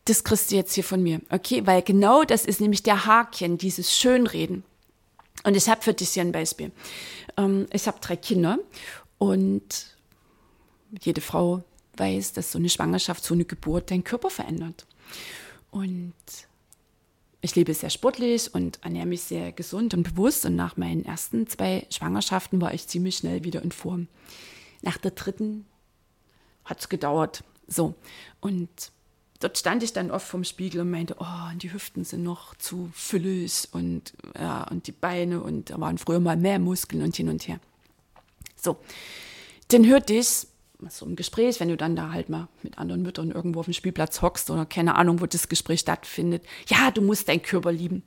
Das 0.05 0.23
kriegst 0.23 0.51
du 0.51 0.55
jetzt 0.55 0.73
hier 0.73 0.83
von 0.83 1.01
mir, 1.03 1.21
okay? 1.29 1.65
Weil 1.65 1.81
genau 1.81 2.23
das 2.23 2.45
ist 2.45 2.59
nämlich 2.59 2.83
der 2.83 3.05
Haken, 3.05 3.57
dieses 3.57 3.95
Schönreden. 3.95 4.63
Und 5.43 5.55
ich 5.55 5.69
habe 5.69 5.81
für 5.81 5.93
dich 5.93 6.09
hier 6.09 6.23
ein 6.23 6.31
Beispiel. 6.31 6.71
Ähm, 7.37 7.67
ich 7.71 7.87
habe 7.87 7.99
drei 8.01 8.15
Kinder 8.15 8.59
und 9.17 9.95
jede 10.99 11.21
Frau 11.21 11.63
weiß, 11.97 12.33
dass 12.33 12.51
so 12.51 12.57
eine 12.57 12.69
Schwangerschaft, 12.69 13.23
so 13.23 13.33
eine 13.33 13.45
Geburt 13.45 13.91
deinen 13.91 14.03
Körper 14.03 14.29
verändert. 14.29 14.85
Und 15.69 16.13
ich 17.41 17.55
lebe 17.55 17.73
sehr 17.73 17.89
sportlich 17.89 18.53
und 18.53 18.79
ernähre 18.83 19.07
mich 19.07 19.21
sehr 19.21 19.51
gesund 19.51 19.93
und 19.93 20.03
bewusst. 20.03 20.45
Und 20.45 20.55
nach 20.55 20.77
meinen 20.77 21.03
ersten 21.03 21.47
zwei 21.47 21.87
Schwangerschaften 21.89 22.61
war 22.61 22.73
ich 22.73 22.87
ziemlich 22.87 23.17
schnell 23.17 23.43
wieder 23.43 23.63
in 23.63 23.71
Form. 23.71 24.07
Nach 24.81 24.97
der 24.97 25.11
dritten 25.11 25.65
hat 26.65 26.79
es 26.79 26.89
gedauert. 26.89 27.43
So. 27.67 27.95
Und 28.39 28.69
dort 29.39 29.57
stand 29.57 29.81
ich 29.81 29.91
dann 29.91 30.11
oft 30.11 30.27
vorm 30.27 30.43
Spiegel 30.43 30.81
und 30.81 30.91
meinte, 30.91 31.15
oh, 31.19 31.49
die 31.55 31.73
Hüften 31.73 32.03
sind 32.03 32.21
noch 32.21 32.55
zu 32.55 32.91
füllig 32.93 33.67
und, 33.71 34.13
ja, 34.37 34.63
und 34.69 34.85
die 34.85 34.91
Beine 34.91 35.41
und 35.41 35.71
da 35.71 35.79
waren 35.79 35.97
früher 35.97 36.19
mal 36.19 36.37
mehr 36.37 36.59
Muskeln 36.59 37.03
und 37.03 37.15
hin 37.15 37.29
und 37.29 37.47
her. 37.47 37.59
So. 38.55 38.77
Dann 39.69 39.87
hörte 39.87 40.13
ich 40.13 40.47
so 40.89 41.05
im 41.05 41.15
Gespräch, 41.15 41.59
wenn 41.59 41.69
du 41.69 41.77
dann 41.77 41.95
da 41.95 42.11
halt 42.11 42.29
mal 42.29 42.47
mit 42.63 42.77
anderen 42.77 43.01
Müttern 43.01 43.31
irgendwo 43.31 43.59
auf 43.59 43.65
dem 43.65 43.73
Spielplatz 43.73 44.21
hockst 44.21 44.49
oder 44.49 44.65
keine 44.65 44.95
Ahnung, 44.95 45.21
wo 45.21 45.25
das 45.25 45.49
Gespräch 45.49 45.81
stattfindet. 45.81 46.43
Ja, 46.67 46.91
du 46.91 47.01
musst 47.01 47.29
deinen 47.29 47.41
Körper 47.41 47.71
lieben. 47.71 48.03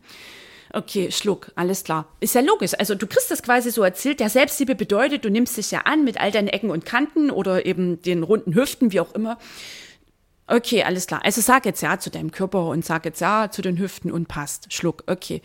Okay, 0.72 1.12
Schluck, 1.12 1.52
alles 1.54 1.84
klar. 1.84 2.08
Ist 2.18 2.34
ja 2.34 2.40
logisch. 2.40 2.72
Also 2.76 2.96
du 2.96 3.06
kriegst 3.06 3.30
das 3.30 3.44
quasi 3.44 3.70
so 3.70 3.82
erzählt. 3.82 4.18
Der 4.18 4.28
Selbstliebe 4.28 4.74
bedeutet, 4.74 5.24
du 5.24 5.30
nimmst 5.30 5.56
dich 5.56 5.70
ja 5.70 5.82
an 5.82 6.02
mit 6.02 6.20
all 6.20 6.32
deinen 6.32 6.48
Ecken 6.48 6.70
und 6.70 6.84
Kanten 6.84 7.30
oder 7.30 7.64
eben 7.64 8.02
den 8.02 8.24
runden 8.24 8.54
Hüften, 8.54 8.90
wie 8.90 8.98
auch 8.98 9.14
immer. 9.14 9.38
Okay, 10.46 10.82
alles 10.82 11.06
klar. 11.06 11.24
Also 11.24 11.40
sag 11.40 11.64
jetzt 11.64 11.80
ja 11.80 11.98
zu 11.98 12.10
deinem 12.10 12.30
Körper 12.30 12.66
und 12.66 12.84
sag 12.84 13.04
jetzt 13.04 13.20
ja 13.20 13.50
zu 13.50 13.62
den 13.62 13.78
Hüften 13.78 14.10
und 14.10 14.26
passt. 14.26 14.72
Schluck, 14.72 15.04
okay. 15.06 15.40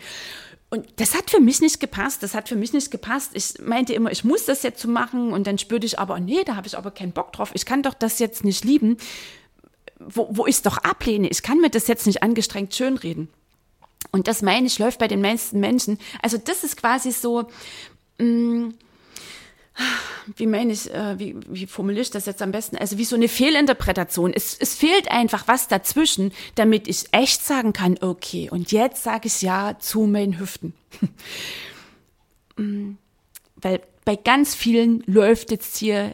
Und 0.69 0.87
das 0.97 1.15
hat 1.15 1.31
für 1.31 1.39
mich 1.39 1.61
nicht 1.61 1.79
gepasst. 1.79 2.21
Das 2.21 2.35
hat 2.35 2.47
für 2.47 2.55
mich 2.55 2.73
nicht 2.73 2.91
gepasst. 2.91 3.31
Ich 3.33 3.59
meinte 3.59 3.93
immer, 3.93 4.11
ich 4.11 4.23
muss 4.23 4.45
das 4.45 4.61
jetzt 4.61 4.81
so 4.81 4.87
machen. 4.87 5.33
Und 5.33 5.47
dann 5.47 5.57
spürte 5.57 5.85
ich 5.85 5.97
aber, 5.97 6.19
nee, 6.19 6.43
da 6.43 6.55
habe 6.55 6.67
ich 6.67 6.77
aber 6.77 6.91
keinen 6.91 7.11
Bock 7.11 7.33
drauf. 7.33 7.51
Ich 7.53 7.65
kann 7.65 7.81
doch 7.81 7.95
das 7.95 8.19
jetzt 8.19 8.43
nicht 8.43 8.63
lieben, 8.63 8.97
wo, 9.99 10.27
wo 10.31 10.45
ich 10.45 10.55
es 10.55 10.61
doch 10.61 10.77
ablehne. 10.77 11.27
Ich 11.29 11.41
kann 11.41 11.59
mir 11.59 11.71
das 11.71 11.87
jetzt 11.87 12.05
nicht 12.05 12.21
angestrengt 12.21 12.75
schönreden. 12.75 13.29
Und 14.11 14.27
das 14.27 14.41
meine 14.41 14.67
ich, 14.67 14.77
läuft 14.79 14.99
bei 14.99 15.07
den 15.07 15.21
meisten 15.21 15.59
Menschen. 15.59 15.99
Also 16.21 16.37
das 16.37 16.63
ist 16.63 16.77
quasi 16.77 17.11
so, 17.11 17.47
mh, 18.19 18.25
mm, 18.25 18.73
wie 20.35 20.47
meine 20.47 20.73
ich, 20.73 20.93
äh, 20.93 21.17
wie, 21.19 21.35
wie 21.47 21.67
formuliere 21.67 22.01
ich 22.01 22.11
das 22.11 22.25
jetzt 22.25 22.41
am 22.41 22.51
besten? 22.51 22.77
Also 22.77 22.97
wie 22.97 23.05
so 23.05 23.15
eine 23.15 23.27
Fehlinterpretation. 23.27 24.33
Es, 24.33 24.57
es 24.59 24.75
fehlt 24.75 25.09
einfach 25.09 25.47
was 25.47 25.67
dazwischen, 25.67 26.31
damit 26.55 26.87
ich 26.87 27.05
echt 27.11 27.45
sagen 27.45 27.73
kann, 27.73 27.97
okay, 28.01 28.49
und 28.51 28.71
jetzt 28.71 29.03
sage 29.03 29.27
ich 29.27 29.41
ja 29.41 29.77
zu 29.79 30.01
meinen 30.01 30.39
Hüften. 30.39 30.73
Mm, 32.57 32.97
weil 33.55 33.79
bei 34.03 34.17
ganz 34.17 34.53
vielen 34.53 35.01
läuft 35.05 35.49
jetzt 35.49 35.77
hier 35.77 36.13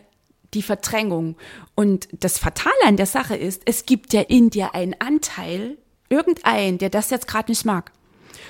die 0.53 0.61
Verdrängung. 0.61 1.37
Und 1.73 2.07
das 2.11 2.37
Fatale 2.37 2.75
an 2.85 2.97
der 2.97 3.07
Sache 3.07 3.35
ist, 3.35 3.63
es 3.65 3.87
gibt 3.87 4.13
ja 4.13 4.21
in 4.21 4.51
dir 4.51 4.75
einen 4.75 4.93
Anteil, 4.99 5.79
irgendeinen, 6.07 6.77
der 6.77 6.91
das 6.91 7.09
jetzt 7.09 7.27
gerade 7.27 7.49
nicht 7.49 7.65
mag. 7.65 7.91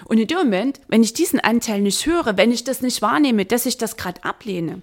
Und 0.04 0.19
in 0.19 0.28
dem 0.28 0.39
Moment, 0.39 0.82
wenn 0.89 1.04
ich 1.04 1.13
diesen 1.13 1.39
Anteil 1.39 1.80
nicht 1.80 2.06
höre, 2.06 2.36
wenn 2.36 2.51
ich 2.51 2.65
das 2.65 2.82
nicht 2.82 3.01
wahrnehme, 3.01 3.45
dass 3.45 3.65
ich 3.65 3.78
das 3.78 3.95
gerade 3.95 4.25
ablehne, 4.25 4.82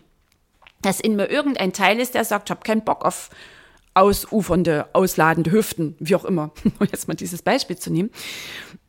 dass 0.83 1.01
in 1.01 1.16
mir 1.16 1.31
irgendein 1.31 1.73
Teil 1.73 1.99
ist, 2.01 2.14
der 2.14 2.25
sagt, 2.25 2.49
ich 2.49 2.51
habe 2.51 2.62
keinen 2.62 2.85
Bock 2.85 3.05
auf 3.05 3.31
ausufernde, 3.95 4.87
ausladende 4.95 5.53
Hüften, 5.53 5.97
wie 5.99 6.14
auch 6.14 6.25
immer, 6.25 6.51
um 6.64 6.87
jetzt 6.90 7.09
mal 7.09 7.14
dieses 7.14 7.42
Beispiel 7.42 7.77
zu 7.77 7.92
nehmen. 7.92 8.11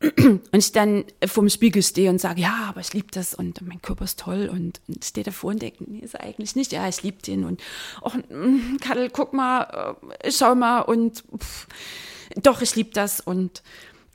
Und 0.00 0.54
ich 0.54 0.72
dann 0.72 1.04
vorm 1.26 1.48
Spiegel 1.48 1.82
stehe 1.82 2.10
und 2.10 2.20
sage, 2.20 2.40
ja, 2.40 2.66
aber 2.68 2.80
ich 2.80 2.92
liebe 2.92 3.06
das 3.10 3.34
und 3.34 3.62
mein 3.62 3.80
Körper 3.80 4.04
ist 4.04 4.18
toll 4.18 4.50
und, 4.52 4.80
und 4.86 5.04
stehe 5.04 5.24
davor 5.24 5.50
und 5.50 5.62
denke, 5.62 5.84
nee, 5.86 6.00
ist 6.00 6.14
er 6.14 6.22
eigentlich 6.22 6.56
nicht, 6.56 6.72
ja, 6.72 6.86
ich 6.88 7.02
liebe 7.02 7.22
den 7.22 7.44
und 7.44 7.62
ach, 8.02 8.14
mm, 8.14 8.76
Kadel, 8.82 9.08
guck 9.08 9.32
mal, 9.32 9.96
äh, 10.18 10.30
schau 10.30 10.54
mal 10.54 10.80
und 10.80 11.24
pff, 11.38 11.66
doch, 12.42 12.60
ich 12.60 12.74
liebe 12.76 12.90
das 12.92 13.20
und 13.20 13.62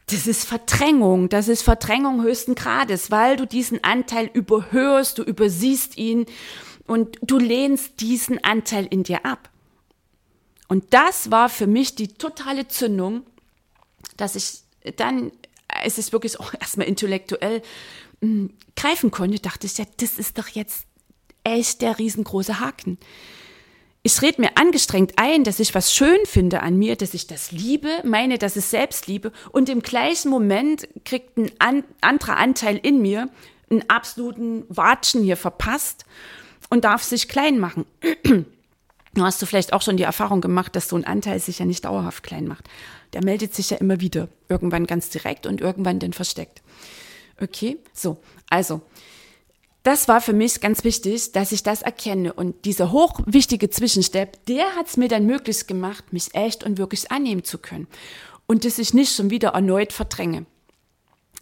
das 0.08 0.28
ist 0.28 0.48
Verdrängung, 0.48 1.30
das 1.30 1.48
ist 1.48 1.64
Verdrängung 1.64 2.24
höchsten 2.24 2.54
Grades, 2.56 3.10
weil 3.10 3.36
du 3.36 3.48
diesen 3.48 3.84
Anteil 3.84 4.30
überhörst, 4.32 5.18
du 5.18 5.24
übersiehst 5.24 5.98
ihn 5.98 6.26
und 6.90 7.18
du 7.22 7.38
lehnst 7.38 8.02
diesen 8.02 8.44
Anteil 8.44 8.88
in 8.90 9.04
dir 9.04 9.26
ab. 9.26 9.50
Und 10.68 10.94
das 10.94 11.30
war 11.32 11.48
für 11.50 11.68
mich 11.68 11.96
die 11.96 12.10
totale 12.10 12.68
Zündung, 12.68 13.24
dass 14.18 14.36
ich 14.36 14.62
dann, 14.98 15.32
es 15.84 15.98
ist 15.98 16.14
wirklich 16.14 16.40
auch 16.40 16.54
erstmal 16.60 16.88
intellektuell 16.88 17.62
mh, 18.22 18.28
hm, 18.28 18.54
greifen 18.76 19.12
konnte, 19.12 19.40
dachte 19.40 19.68
ich, 19.68 19.78
ja, 19.78 19.86
das 19.98 20.14
ist 20.14 20.38
doch 20.38 20.48
jetzt 20.48 20.86
echt 21.44 21.82
der 21.82 22.00
riesengroße 22.00 22.60
Haken. 22.60 22.98
Ich 24.02 24.22
rede 24.22 24.42
mir 24.42 24.58
angestrengt 24.58 25.14
ein, 25.18 25.44
dass 25.44 25.60
ich 25.60 25.76
was 25.76 25.94
schön 25.94 26.20
finde 26.26 26.62
an 26.62 26.78
mir, 26.78 26.96
dass 26.96 27.14
ich 27.14 27.28
das 27.28 27.52
liebe, 27.52 27.90
meine, 28.04 28.38
dass 28.38 28.56
ich 28.56 28.66
selbst 28.66 29.08
liebe 29.08 29.32
und 29.52 29.70
im 29.70 29.82
gleichen 29.82 30.30
Moment 30.30 30.88
kriegt 31.04 31.38
ein 31.38 31.52
an, 31.60 31.84
anderer 32.02 32.38
Anteil 32.38 32.78
in 32.78 33.02
mir 33.02 33.30
einen 33.70 33.88
absoluten 33.90 34.64
Watschen 34.70 35.22
hier 35.22 35.38
verpasst 35.38 36.06
und 36.70 36.84
darf 36.84 37.04
sich 37.04 37.28
klein 37.28 37.60
machen. 37.60 37.86
Du 39.14 39.22
hast 39.24 39.42
du 39.42 39.46
vielleicht 39.46 39.74
auch 39.74 39.82
schon 39.82 39.98
die 39.98 40.04
Erfahrung 40.04 40.42
gemacht, 40.42 40.76
dass 40.76 40.90
so 40.90 40.96
ein 40.96 41.06
Anteil 41.06 41.40
sich 41.40 41.60
ja 41.60 41.66
nicht 41.66 41.86
dauerhaft 41.86 42.24
klein 42.24 42.48
macht. 42.48 42.70
Der 43.14 43.24
meldet 43.24 43.56
sich 43.56 43.72
ja 43.72 43.78
immer 43.78 44.00
wieder. 44.00 44.30
Irgendwann 44.48 44.86
ganz 44.86 45.10
direkt 45.10 45.46
und 45.46 45.62
irgendwann 45.62 46.00
dann 46.00 46.14
versteckt. 46.14 46.62
Okay, 47.42 47.78
so. 47.94 48.22
Also, 48.50 48.82
das 49.84 50.08
war 50.08 50.22
für 50.22 50.34
mich 50.34 50.60
ganz 50.62 50.84
wichtig, 50.84 51.32
dass 51.32 51.52
ich 51.52 51.64
das 51.64 51.82
erkenne. 51.82 52.34
Und 52.34 52.66
dieser 52.66 52.92
hochwichtige 52.92 53.70
Zwischenstep, 53.70 54.46
der 54.46 54.76
hat 54.76 54.88
es 54.88 54.98
mir 54.98 55.08
dann 55.08 55.26
möglich 55.26 55.68
gemacht, 55.68 56.12
mich 56.12 56.36
echt 56.36 56.64
und 56.64 56.78
wirklich 56.78 57.12
annehmen 57.12 57.44
zu 57.44 57.58
können. 57.58 57.88
Und 58.46 58.66
dass 58.66 58.78
ich 58.78 58.94
nicht 58.94 59.16
schon 59.16 59.30
wieder 59.30 59.50
erneut 59.50 59.94
verdränge. 59.94 60.46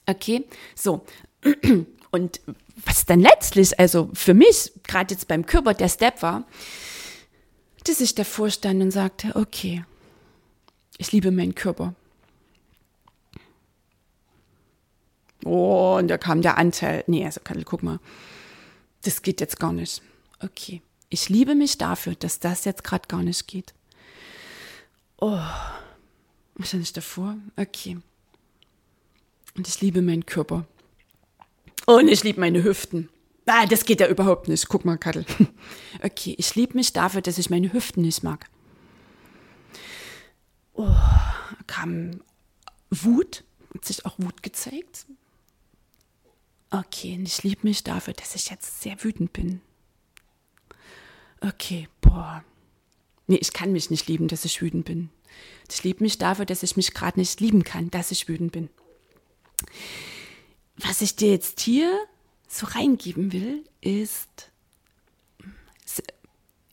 Okay, 0.06 0.46
so. 0.76 1.06
Und 2.12 2.40
was 2.86 3.06
dann 3.06 3.20
letztlich, 3.20 3.80
also 3.80 4.10
für 4.14 4.34
mich, 4.34 4.72
gerade 4.84 5.14
jetzt 5.14 5.28
beim 5.28 5.46
Körper, 5.46 5.74
der 5.74 5.90
Step 5.90 6.22
war, 6.22 6.46
dass 7.84 8.02
ich 8.02 8.16
davor 8.16 8.50
stand 8.50 8.82
und 8.82 8.92
sagte, 8.92 9.36
okay, 9.36 9.84
ich 10.98 11.12
liebe 11.12 11.32
meinen 11.32 11.56
Körper. 11.56 11.96
Oh, 15.46 15.96
und 15.98 16.08
da 16.08 16.18
kam 16.18 16.42
der 16.42 16.58
Anteil. 16.58 17.04
Nee, 17.08 17.26
also 17.26 17.40
guck 17.66 17.84
mal, 17.84 18.00
das 19.04 19.22
geht 19.22 19.40
jetzt 19.40 19.60
gar 19.60 19.72
nicht. 19.72 20.02
Okay, 20.40 20.82
ich 21.10 21.30
liebe 21.30 21.56
mich 21.56 21.78
dafür, 21.78 22.16
dass 22.16 22.40
das 22.40 22.66
jetzt 22.66 22.84
gerade 22.84 23.08
gar 23.08 23.24
nicht 23.24 23.48
geht. 23.48 23.74
Oh, 25.20 25.40
was 26.56 26.68
stand 26.68 26.84
ich 26.84 26.94
davor? 26.94 27.38
Okay. 27.56 27.98
Und 29.56 29.68
ich 29.68 29.82
liebe 29.82 30.02
meinen 30.02 30.26
Körper. 30.26 30.66
Und 31.90 32.10
ich 32.10 32.22
liebe 32.26 32.42
meine 32.42 32.66
Hüften. 32.66 33.08
Ah, 33.46 33.66
das 33.66 33.86
geht 33.86 34.02
ja 34.02 34.10
überhaupt 34.10 34.50
nicht. 34.50 34.68
Guck 34.68 34.84
mal, 34.84 34.98
Kattel. 34.98 35.26
Okay, 36.04 36.36
ich 36.38 36.54
liebe 36.54 36.76
mich 36.76 36.94
dafür, 36.94 37.22
dass 37.22 37.40
ich 37.40 37.50
meine 37.50 37.74
Hüften 37.74 38.04
nicht 38.04 38.22
mag. 38.22 38.46
Oh, 40.74 40.94
kam 41.66 42.22
Wut, 42.92 43.44
hat 43.74 43.84
sich 43.84 44.06
auch 44.06 44.20
Wut 44.20 44.44
gezeigt. 44.44 45.08
Okay, 46.70 47.16
und 47.18 47.26
ich 47.26 47.42
liebe 47.42 47.62
mich 47.64 47.84
dafür, 47.84 48.14
dass 48.14 48.36
ich 48.36 48.52
jetzt 48.52 48.84
sehr 48.84 49.04
wütend 49.04 49.34
bin. 49.34 49.62
Okay, 51.42 51.88
boah. 52.02 52.44
Nee, 53.26 53.38
ich 53.38 53.54
kann 53.54 53.72
mich 53.72 53.90
nicht 53.90 54.08
lieben, 54.08 54.28
dass 54.28 54.46
ich 54.46 54.62
wütend 54.62 54.86
bin. 54.86 55.10
Ich 55.72 55.84
liebe 55.84 56.04
mich 56.04 56.20
dafür, 56.20 56.46
dass 56.46 56.62
ich 56.62 56.78
mich 56.78 56.94
gerade 56.94 57.20
nicht 57.20 57.40
lieben 57.40 57.64
kann, 57.64 57.90
dass 57.90 58.12
ich 58.12 58.28
wütend 58.28 58.52
bin 58.52 58.70
was 60.78 61.02
ich 61.02 61.16
dir 61.16 61.32
jetzt 61.32 61.60
hier 61.60 61.92
so 62.48 62.66
reingeben 62.68 63.34
will, 63.34 63.64
ist, 63.82 64.52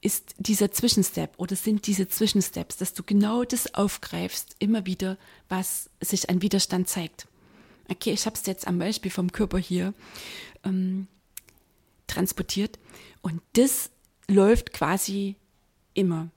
ist 0.00 0.34
dieser 0.38 0.70
Zwischenstep 0.70 1.32
oder 1.38 1.56
sind 1.56 1.86
diese 1.86 2.08
Zwischensteps, 2.08 2.76
dass 2.76 2.94
du 2.94 3.02
genau 3.02 3.44
das 3.44 3.74
aufgreifst, 3.74 4.56
immer 4.58 4.86
wieder, 4.86 5.16
was 5.48 5.90
sich 6.00 6.28
an 6.28 6.42
Widerstand 6.42 6.88
zeigt. 6.88 7.26
Okay, 7.88 8.12
ich 8.12 8.26
habe 8.26 8.36
es 8.36 8.46
jetzt 8.46 8.66
am 8.66 8.78
Beispiel 8.78 9.10
vom 9.10 9.32
Körper 9.32 9.58
hier 9.58 9.94
ähm, 10.64 11.06
transportiert 12.06 12.78
und 13.22 13.40
das 13.54 13.90
läuft 14.28 14.72
quasi 14.72 15.36
immer. 15.94 16.30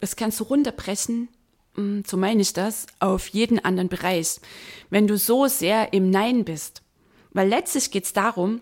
Das 0.00 0.16
kannst 0.16 0.40
du 0.40 0.44
runterbrechen, 0.44 1.28
mm, 1.76 2.00
so 2.06 2.16
meine 2.16 2.42
ich 2.42 2.52
das, 2.52 2.86
auf 2.98 3.28
jeden 3.28 3.58
anderen 3.58 3.88
Bereich. 3.88 4.40
Wenn 4.88 5.06
du 5.06 5.16
so 5.18 5.46
sehr 5.46 5.92
im 5.92 6.10
Nein 6.10 6.44
bist, 6.44 6.82
weil 7.32 7.48
letztlich 7.48 7.90
geht 7.90 8.04
es 8.04 8.12
darum, 8.12 8.60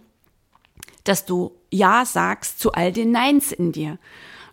dass 1.04 1.24
du 1.24 1.52
Ja 1.70 2.04
sagst 2.04 2.60
zu 2.60 2.72
all 2.72 2.92
den 2.92 3.12
Neins 3.12 3.52
in 3.52 3.72
dir. 3.72 3.98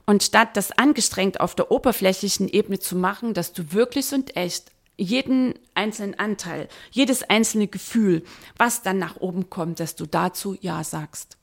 Und 0.06 0.24
statt 0.24 0.56
das 0.56 0.72
angestrengt 0.72 1.40
auf 1.40 1.56
der 1.56 1.72
oberflächlichen 1.72 2.48
Ebene 2.48 2.80
zu 2.80 2.96
machen, 2.96 3.34
dass 3.34 3.54
du 3.54 3.74
wirklich 3.74 4.14
und 4.14 4.36
echt 4.36 4.72
jeden 4.98 5.56
einzelnen 5.74 6.18
Anteil, 6.18 6.70
jedes 6.92 7.24
einzelne 7.24 7.68
Gefühl, 7.68 8.24
was 8.56 8.82
dann 8.82 8.98
nach 8.98 9.18
oben 9.18 9.50
kommt, 9.50 9.80
dass 9.80 9.96
du 9.96 10.06
dazu 10.06 10.56
Ja 10.62 10.84
sagst. 10.84 11.38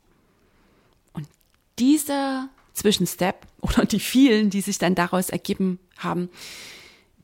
Und 1.12 1.28
dieser 1.78 2.48
Zwischenstep 2.72 3.46
oder 3.61 3.85
die 3.85 4.00
vielen, 4.00 4.50
die 4.50 4.61
sich 4.61 4.78
dann 4.78 4.94
daraus 4.94 5.28
ergeben 5.28 5.78
haben, 5.98 6.30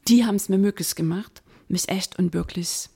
die 0.09 0.25
haben 0.25 0.37
es 0.37 0.49
mir 0.49 0.59
möglich 0.59 0.95
gemacht, 0.95 1.43
mich 1.69 1.89
echt 1.89 2.19
und 2.19 2.35
wirklich 2.35 2.89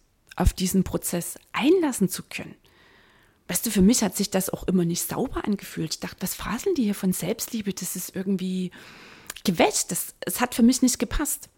auf 0.43 0.53
diesen 0.53 0.85
Prozess 0.85 1.39
einlassen 1.53 2.09
zu 2.09 2.23
können. 2.23 2.55
Weißt 3.49 3.67
du, 3.67 3.71
für 3.71 3.83
mich 3.83 4.03
hat 4.03 4.17
sich 4.17 4.31
das 4.31 4.51
auch 4.51 4.65
immer 4.65 4.85
nicht 4.85 5.09
sauber 5.09 5.45
angefühlt. 5.45 5.95
Ich 5.95 6.01
dachte, 6.01 6.21
was 6.21 6.35
faseln 6.35 6.75
die 6.75 6.85
hier 6.85 6.95
von 6.95 7.13
Selbstliebe? 7.13 7.73
Das 7.73 7.97
ist 7.97 8.15
irgendwie 8.15 8.71
gewäscht. 9.45 9.87
Das, 9.91 10.15
es 10.21 10.41
hat 10.41 10.55
für 10.55 10.63
mich 10.63 10.83
nicht 10.83 10.99
gepasst. 10.99 11.49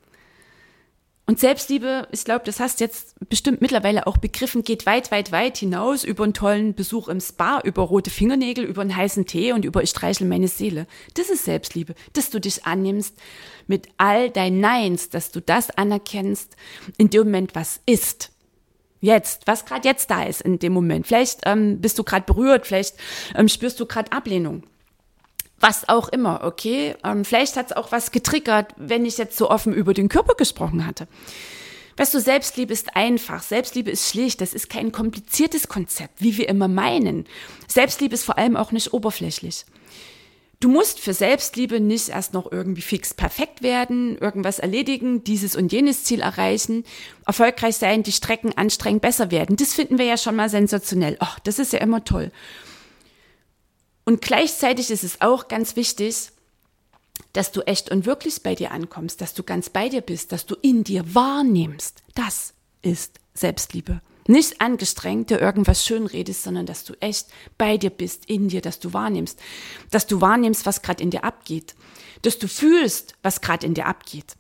Und 1.27 1.41
Selbstliebe, 1.41 2.07
ich 2.13 2.25
glaube, 2.25 2.45
das 2.45 2.61
hast 2.61 2.81
jetzt 2.81 3.15
bestimmt 3.31 3.63
mittlerweile 3.63 4.07
auch 4.07 4.19
begriffen, 4.19 4.63
geht 4.63 4.85
weit, 4.85 5.11
weit, 5.11 5.33
weit 5.33 5.57
hinaus 5.57 6.05
über 6.05 6.25
einen 6.25 6.35
tollen 6.35 6.75
Besuch 6.75 7.09
im 7.09 7.21
Spa, 7.21 7.61
über 7.65 7.83
rote 7.83 8.11
Fingernägel, 8.11 8.65
über 8.65 8.83
einen 8.83 8.95
heißen 8.95 9.25
Tee 9.25 9.53
und 9.53 9.65
über 9.65 9.83
ich 9.83 9.91
streichel 9.91 10.27
meine 10.27 10.49
Seele. 10.49 10.87
Das 11.15 11.31
ist 11.31 11.45
Selbstliebe, 11.45 11.95
dass 12.13 12.29
du 12.29 12.41
dich 12.41 12.67
annimmst 12.67 13.17
mit 13.67 13.89
all 13.97 14.29
deinen 14.29 14.61
Neins, 14.61 15.09
dass 15.09 15.31
du 15.31 15.41
das 15.41 15.71
anerkennst 15.71 16.57
in 16.99 17.09
dem 17.09 17.25
Moment, 17.25 17.55
was 17.55 17.81
ist. 17.87 18.34
Jetzt, 19.05 19.47
was 19.47 19.67
gerade 19.67 19.87
jetzt 19.87 20.11
da 20.11 20.25
ist 20.25 20.41
in 20.41 20.59
dem 20.59 20.73
Moment. 20.73 21.07
Vielleicht 21.07 21.41
ähm, 21.45 21.79
bist 21.81 21.99
du 21.99 22.05
gerade 22.05 22.25
berührt, 22.25 22.67
vielleicht 22.67 22.97
ähm, 23.35 23.49
spürst 23.49 23.79
du 23.79 23.87
gerade 23.87 24.11
Ablehnung 24.13 24.63
was 25.61 25.89
auch 25.89 26.09
immer, 26.11 26.45
okay? 26.45 26.95
Ähm, 27.05 27.25
vielleicht 27.25 27.57
hat 27.57 27.71
es 27.71 27.77
auch 27.77 27.91
was 27.91 28.11
getriggert, 28.11 28.75
wenn 28.77 29.07
ich 29.07 29.17
jetzt 29.17 29.39
so 29.39 29.51
offen 29.51 29.73
über 29.73 29.95
den 29.95 30.11
Körper 30.11 30.35
gesprochen 30.35 30.87
hatte. 30.87 31.09
Weißt 31.97 32.13
du, 32.13 32.21
Selbstliebe 32.21 32.71
ist 32.71 32.97
einfach, 32.97 33.43
Selbstliebe 33.43 33.91
ist 33.91 34.11
schlicht, 34.11 34.43
das 34.43 34.53
ist 34.53 34.69
kein 34.69 34.93
kompliziertes 34.93 35.69
Konzept, 35.69 36.21
wie 36.21 36.37
wir 36.37 36.51
immer 36.51 36.69
meinen. 36.69 37.25
Selbstliebe 37.67 38.13
ist 38.13 38.25
vor 38.25 38.37
allem 38.37 38.57
auch 38.57 38.73
nicht 38.73 38.93
oberflächlich. 38.93 39.65
Du 40.65 40.71
musst 40.71 40.99
für 40.99 41.13
Selbstliebe 41.13 41.79
nicht 41.79 42.09
erst 42.09 42.33
noch 42.33 42.51
irgendwie 42.51 42.81
fix 42.81 43.13
perfekt 43.13 43.63
werden, 43.63 44.17
irgendwas 44.17 44.59
erledigen, 44.59 45.23
dieses 45.23 45.57
und 45.57 45.71
jenes 45.71 46.05
Ziel 46.05 46.23
erreichen, 46.23 46.85
erfolgreich 47.27 47.77
sein, 47.77 48.03
die 48.03 48.13
Strecken 48.13 48.57
anstrengend 48.57 49.03
besser 49.03 49.31
werden. 49.31 49.57
Das 49.57 49.75
finden 49.75 49.99
wir 49.99 50.07
ja 50.07 50.17
schon 50.17 50.37
mal 50.37 50.49
sensationell. 50.49 51.19
Ach, 51.21 51.39
das 51.41 51.59
ist 51.59 51.75
ja 51.75 51.81
immer 51.81 52.03
toll. 52.05 52.33
Und 54.07 54.23
gleichzeitig 54.23 54.91
ist 54.91 55.05
es 55.05 55.21
auch 55.21 55.49
ganz 55.49 55.77
wichtig, 55.77 56.31
dass 57.35 57.53
du 57.53 57.61
echt 57.67 57.91
und 57.91 58.07
wirklich 58.07 58.43
bei 58.43 58.55
dir 58.55 58.71
ankommst, 58.71 59.21
dass 59.21 59.35
du 59.35 59.43
ganz 59.43 59.69
bei 59.69 59.91
dir 59.91 60.01
bist, 60.01 60.33
dass 60.33 60.47
du 60.47 60.57
in 60.63 60.83
dir 60.83 61.15
wahrnimmst. 61.15 62.03
Das 62.15 62.55
ist 62.81 63.21
Selbstliebe. 63.35 64.01
Nicht 64.27 64.61
angestrengt 64.61 65.31
dir 65.31 65.41
irgendwas 65.41 65.85
schön 65.85 66.07
redest, 66.07 66.45
sondern 66.45 66.67
dass 66.67 66.85
du 66.85 66.95
echt 67.01 67.29
bei 67.59 67.77
dir 67.77 67.91
bist, 67.91 68.29
in 68.29 68.49
dir, 68.49 68.63
dass 68.63 68.81
du 68.81 68.93
wahrnimmst. 68.93 69.39
Dass 69.91 70.07
du 70.07 70.21
wahrnimmst, 70.21 70.67
was 70.67 70.83
gerade 70.83 71.03
in 71.03 71.11
dir 71.11 71.25
abgeht. 71.25 71.75
Dass 72.23 72.39
du 72.39 72.49
fühlst, 72.49 73.17
was 73.23 73.41
gerade 73.41 73.67
in 73.67 73.75
dir 73.75 73.87
abgeht. 73.87 74.37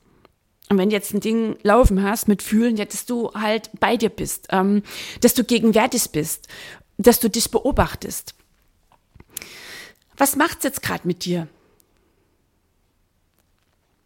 Und 0.70 0.78
wenn 0.78 0.90
jetzt 0.90 1.12
ein 1.12 1.20
Ding 1.20 1.58
laufen 1.62 2.02
hast 2.02 2.28
mit 2.28 2.42
Fühlen, 2.42 2.76
ja, 2.76 2.86
dass 2.86 3.04
du 3.04 3.30
halt 3.34 3.70
bei 3.78 3.96
dir 3.98 4.08
bist, 4.08 4.46
ähm, 4.50 4.82
dass 5.20 5.34
du 5.34 5.44
gegenwärtig 5.44 6.10
bist, 6.10 6.48
dass 6.96 7.20
du 7.20 7.28
dich 7.28 7.50
beobachtest. 7.50 8.34
Was 10.16 10.36
macht's 10.36 10.64
jetzt 10.64 10.82
gerade 10.82 11.06
mit 11.06 11.24
dir? 11.24 11.48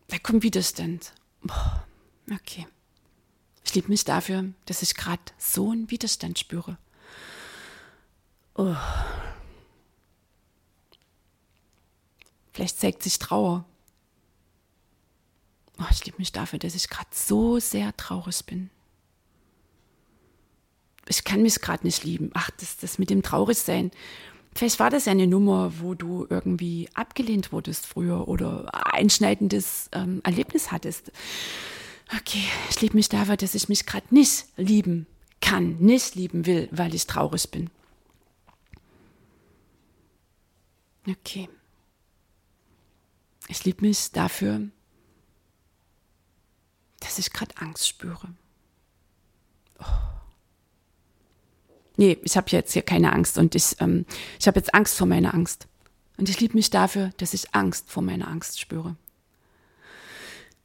Da 0.08 0.18
kommt 0.18 0.42
Widerstand. 0.42 1.12
Boah, 1.42 1.86
okay. 2.32 2.66
Ich 3.68 3.74
liebe 3.74 3.88
mich 3.88 4.06
dafür, 4.06 4.46
dass 4.64 4.80
ich 4.80 4.94
gerade 4.94 5.20
so 5.36 5.72
einen 5.72 5.90
Widerstand 5.90 6.38
spüre. 6.38 6.78
Oh. 8.54 8.74
Vielleicht 12.54 12.80
zeigt 12.80 13.02
sich 13.02 13.18
Trauer. 13.18 13.66
Oh, 15.78 15.84
ich 15.90 16.02
liebe 16.06 16.16
mich 16.16 16.32
dafür, 16.32 16.58
dass 16.58 16.74
ich 16.74 16.88
gerade 16.88 17.10
so 17.12 17.58
sehr 17.58 17.94
traurig 17.98 18.42
bin. 18.46 18.70
Ich 21.06 21.24
kann 21.24 21.42
mich 21.42 21.60
gerade 21.60 21.86
nicht 21.86 22.04
lieben. 22.04 22.30
Ach, 22.32 22.48
das, 22.52 22.78
das 22.78 22.98
mit 22.98 23.10
dem 23.10 23.22
Traurigsein. 23.22 23.90
Vielleicht 24.54 24.80
war 24.80 24.88
das 24.88 25.04
ja 25.04 25.12
eine 25.12 25.26
Nummer, 25.26 25.78
wo 25.80 25.92
du 25.92 26.26
irgendwie 26.30 26.88
abgelehnt 26.94 27.52
wurdest 27.52 27.84
früher 27.84 28.28
oder 28.28 28.70
einschneidendes 28.94 29.90
ähm, 29.92 30.22
Erlebnis 30.24 30.72
hattest. 30.72 31.12
Okay, 32.14 32.44
ich 32.70 32.80
liebe 32.80 32.96
mich 32.96 33.08
dafür, 33.08 33.36
dass 33.36 33.54
ich 33.54 33.68
mich 33.68 33.84
gerade 33.84 34.06
nicht 34.14 34.46
lieben 34.56 35.06
kann, 35.40 35.76
nicht 35.78 36.14
lieben 36.14 36.46
will, 36.46 36.68
weil 36.72 36.94
ich 36.94 37.06
traurig 37.06 37.50
bin. 37.50 37.70
Okay. 41.06 41.48
Ich 43.48 43.64
liebe 43.64 43.86
mich 43.86 44.10
dafür, 44.12 44.68
dass 47.00 47.18
ich 47.18 47.32
gerade 47.32 47.56
Angst 47.58 47.88
spüre. 47.88 48.34
Oh 49.80 50.18
nee, 51.98 52.16
ich 52.22 52.36
habe 52.36 52.48
jetzt 52.50 52.72
hier 52.72 52.82
keine 52.82 53.12
Angst 53.12 53.36
und 53.36 53.54
ich, 53.54 53.76
ähm, 53.80 54.06
ich 54.40 54.46
habe 54.46 54.58
jetzt 54.58 54.72
Angst 54.72 54.96
vor 54.96 55.06
meiner 55.06 55.34
Angst. 55.34 55.66
Und 56.16 56.28
ich 56.28 56.40
liebe 56.40 56.54
mich 56.54 56.70
dafür, 56.70 57.10
dass 57.18 57.34
ich 57.34 57.54
Angst 57.54 57.90
vor 57.90 58.02
meiner 58.02 58.28
Angst 58.28 58.58
spüre. 58.58 58.96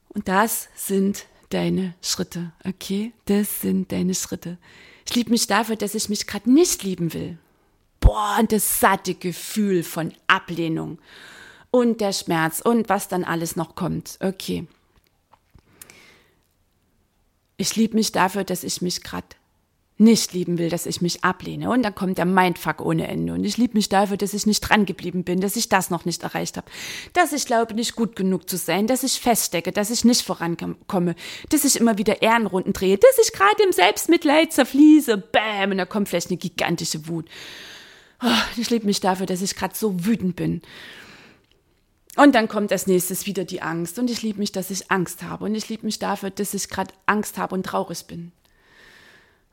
Und 0.10 0.28
das 0.28 0.70
sind 0.76 1.26
deine 1.54 1.94
Schritte, 2.02 2.52
okay? 2.66 3.14
Das 3.26 3.62
sind 3.62 3.92
deine 3.92 4.16
Schritte. 4.16 4.58
Ich 5.06 5.16
liebe 5.16 5.30
mich 5.32 5.48
dafür, 5.48 5.76
dass 5.76 5.96
ich 5.96 6.10
mich 6.10 6.28
gerade 6.28 6.52
nicht 6.52 6.84
lieben 6.84 7.14
will. 7.14 7.38
Boah, 8.00 8.38
und 8.40 8.52
das 8.52 8.80
satte 8.80 9.16
Gefühl 9.16 9.84
von 9.84 10.14
Ablehnung 10.28 11.00
und 11.72 12.02
der 12.02 12.14
Schmerz 12.14 12.60
und 12.60 12.90
was 12.90 13.08
dann 13.08 13.24
alles 13.24 13.56
noch 13.56 13.76
kommt. 13.76 14.18
Okay. 14.20 14.68
Ich 17.58 17.76
liebe 17.76 17.96
mich 17.96 18.12
dafür, 18.12 18.44
dass 18.44 18.64
ich 18.64 18.82
mich 18.82 19.04
gerade 19.04 19.28
nicht 19.98 20.34
lieben 20.34 20.58
will, 20.58 20.70
dass 20.70 20.86
ich 20.86 21.02
mich 21.02 21.24
ablehne. 21.24 21.70
Und 21.70 21.84
dann 21.84 21.94
kommt 21.94 22.18
der 22.18 22.26
Mindfuck 22.26 22.82
ohne 22.82 23.08
Ende. 23.08 23.34
Und 23.34 23.44
ich 23.44 23.58
liebe 23.58 23.76
mich 23.76 23.90
dafür, 23.90 24.18
dass 24.18 24.34
ich 24.34 24.46
nicht 24.46 24.62
dran 24.62 24.86
geblieben 24.86 25.24
bin, 25.24 25.40
dass 25.40 25.56
ich 25.56 25.70
das 25.70 25.90
noch 25.90 26.06
nicht 26.06 26.24
erreicht 26.24 26.58
habe, 26.58 26.70
dass 27.14 27.32
ich 27.32 27.46
glaube, 27.46 27.76
nicht 27.76 27.96
gut 27.96 28.16
genug 28.16 28.50
zu 28.50 28.58
sein, 28.58 28.88
dass 28.88 29.04
ich 29.04 29.20
feststecke, 29.20 29.72
dass 29.72 29.92
ich 29.92 30.04
nicht 30.04 30.24
vorankomme, 30.24 31.16
dass 31.50 31.64
ich 31.64 31.80
immer 31.80 31.98
wieder 31.98 32.22
Ehrenrunden 32.22 32.74
drehe, 32.74 32.98
dass 32.98 33.18
ich 33.24 33.34
gerade 33.34 33.64
im 33.64 33.72
Selbstmitleid 33.72 34.52
zerfließe. 34.52 35.18
Bäm, 35.18 35.72
und 35.72 35.78
da 35.78 35.86
kommt 35.86 36.10
vielleicht 36.10 36.30
eine 36.30 36.38
gigantische 36.38 37.08
Wut. 37.08 37.28
Oh, 38.24 38.28
ich 38.58 38.70
liebe 38.70 38.86
mich 38.86 39.00
dafür, 39.00 39.26
dass 39.26 39.42
ich 39.42 39.56
gerade 39.56 39.76
so 39.76 40.06
wütend 40.06 40.36
bin. 40.36 40.62
Und 42.16 42.36
dann 42.36 42.48
kommt 42.48 42.72
als 42.72 42.88
nächstes 42.88 43.26
wieder 43.26 43.44
die 43.44 43.62
Angst. 43.62 43.98
Und 44.00 44.10
ich 44.10 44.22
liebe 44.22 44.40
mich, 44.40 44.52
dass 44.52 44.70
ich 44.70 44.92
Angst 44.92 45.24
habe. 45.24 45.46
Und 45.46 45.56
ich 45.56 45.68
liebe 45.70 45.86
mich 45.86 46.00
dafür, 46.00 46.30
dass 46.30 46.54
ich 46.54 46.70
gerade 46.70 46.94
Angst 47.06 47.38
habe 47.38 47.56
und 47.56 47.66
traurig 47.66 48.06
bin. 48.06 48.32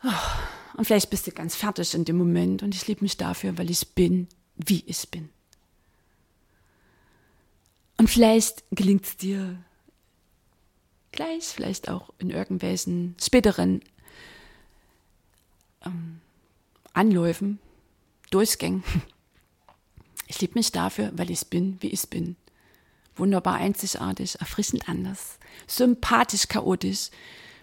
Und 0.03 0.85
vielleicht 0.85 1.11
bist 1.11 1.27
du 1.27 1.33
ganz 1.33 1.55
fertig 1.55 1.95
in 1.95 2.05
dem 2.05 2.17
Moment 2.17 2.63
und 2.63 2.75
ich 2.75 2.87
liebe 2.87 3.03
mich 3.03 3.17
dafür, 3.17 3.59
weil 3.59 3.71
ich 3.71 3.95
bin, 3.95 4.29
wie 4.57 4.83
ich 4.87 5.11
bin. 5.11 5.29
Und 7.99 8.09
vielleicht 8.09 8.65
gelingt 8.71 9.05
es 9.05 9.17
dir 9.19 9.63
gleich, 11.13 11.45
vielleicht 11.45 11.91
auch 11.91 12.15
in 12.19 12.31
irgendwelchen 12.31 13.15
späteren 13.21 13.83
ähm, 15.85 16.21
Anläufen, 16.95 17.59
Durchgängen. 18.31 18.83
Ich 20.29 20.41
liebe 20.41 20.55
mich 20.55 20.71
dafür, 20.71 21.11
weil 21.15 21.31
ich 21.31 21.49
bin, 21.49 21.77
wie 21.81 21.89
ich 21.89 22.09
bin. 22.09 22.37
Wunderbar 23.17 23.57
einzigartig, 23.57 24.41
erfrischend 24.41 24.89
anders, 24.89 25.41
sympathisch 25.67 26.47
chaotisch, 26.47 27.11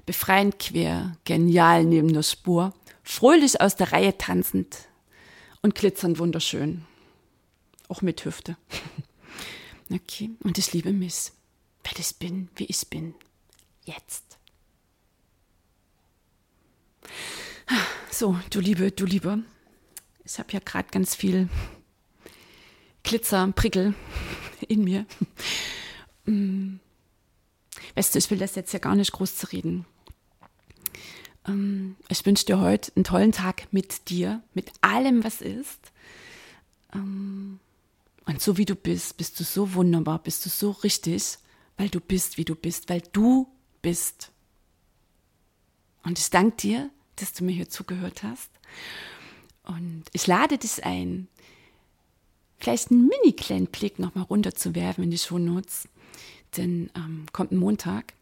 befreiend 0.08 0.58
quer, 0.58 1.16
genial 1.26 1.84
neben 1.84 2.12
der 2.12 2.24
Spur, 2.24 2.74
fröhlich 3.04 3.62
aus 3.62 3.76
der 3.76 3.92
Reihe 3.92 4.18
tanzend 4.18 4.88
und 5.62 5.76
glitzernd 5.76 6.18
wunderschön. 6.18 6.86
Auch 7.90 8.02
mit 8.02 8.26
Hüfte. 8.26 8.58
okay, 9.92 10.32
und 10.44 10.58
ich 10.58 10.74
liebe 10.74 10.94
mich, 10.94 11.32
weil 11.84 12.00
ich 12.00 12.16
bin, 12.16 12.50
wie 12.56 12.66
ich 12.66 12.88
bin. 12.90 13.14
Jetzt. 13.86 14.40
So, 18.10 18.38
du 18.50 18.62
Liebe, 18.62 18.92
du 18.92 19.06
Liebe. 19.06 19.44
Ich 20.24 20.40
habe 20.40 20.52
ja 20.54 20.60
gerade 20.60 20.90
ganz 20.90 21.16
viel 21.16 21.50
Glitzer, 23.04 23.52
Prickel 23.56 23.94
in 24.68 24.84
mir. 24.84 25.06
Mm. 26.26 26.78
Weißt 27.96 28.16
du, 28.16 28.20
ich 28.20 28.32
will 28.32 28.38
das 28.38 28.56
jetzt 28.56 28.74
ja 28.74 28.80
gar 28.80 28.96
nicht 28.96 29.12
groß 29.12 29.36
zu 29.36 29.52
reden. 29.52 29.86
Ähm, 31.48 31.96
ich 32.10 32.26
wünsche 32.26 32.46
dir 32.46 32.60
heute 32.60 32.92
einen 32.96 33.06
tollen 33.06 33.32
Tag 33.32 33.72
mit 33.72 34.10
dir, 34.10 34.42
mit 34.54 34.72
allem, 34.82 35.24
was 35.24 35.42
ist. 35.42 35.92
Ähm, 36.94 37.60
und 38.26 38.42
so 38.42 38.58
wie 38.58 38.66
du 38.66 38.76
bist, 38.76 39.18
bist 39.18 39.40
du 39.40 39.44
so 39.44 39.74
wunderbar, 39.74 40.20
bist 40.20 40.46
du 40.46 40.50
so 40.50 40.72
richtig, 40.72 41.38
weil 41.78 41.90
du 41.90 42.00
bist, 42.00 42.38
wie 42.38 42.46
du 42.46 42.56
bist, 42.56 42.90
weil 42.90 43.02
du 43.14 43.48
bist. 43.82 44.32
Und 46.04 46.20
ich 46.20 46.30
danke 46.30 46.58
dir, 46.58 46.90
dass 47.16 47.34
du 47.34 47.44
mir 47.44 47.54
hier 47.54 47.70
zugehört 47.70 48.24
hast. 48.24 48.50
Und 49.64 50.04
ich 50.14 50.28
lade 50.28 50.58
dich 50.58 50.86
ein, 50.86 51.28
vielleicht 52.58 52.92
einen 52.92 53.08
mini 53.08 53.34
kleinen 53.34 53.68
Blick 53.68 54.00
nochmal 54.00 54.26
runterzuwerfen 54.26 55.04
in 55.04 55.12
die 55.12 55.18
Shownotes. 55.18 55.88
Denn 56.56 56.90
ähm, 56.96 57.26
kommt 57.34 57.52
Montag, 57.52 58.14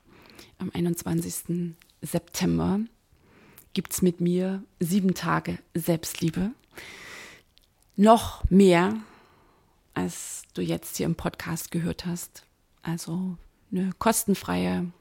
am 0.57 0.71
21. 0.73 1.75
September, 2.01 2.79
gibt 3.75 3.93
es 3.93 4.01
mit 4.01 4.21
mir 4.21 4.63
sieben 4.79 5.13
Tage 5.13 5.59
Selbstliebe. 5.75 6.51
Noch 7.97 8.49
mehr, 8.49 8.95
als 9.93 10.43
du 10.55 10.61
jetzt 10.61 10.97
hier 10.97 11.05
im 11.05 11.15
Podcast 11.15 11.69
gehört 11.71 12.05
hast. 12.05 12.45
Also 12.81 13.37
eine 13.71 13.91
kostenfreie 13.99 14.91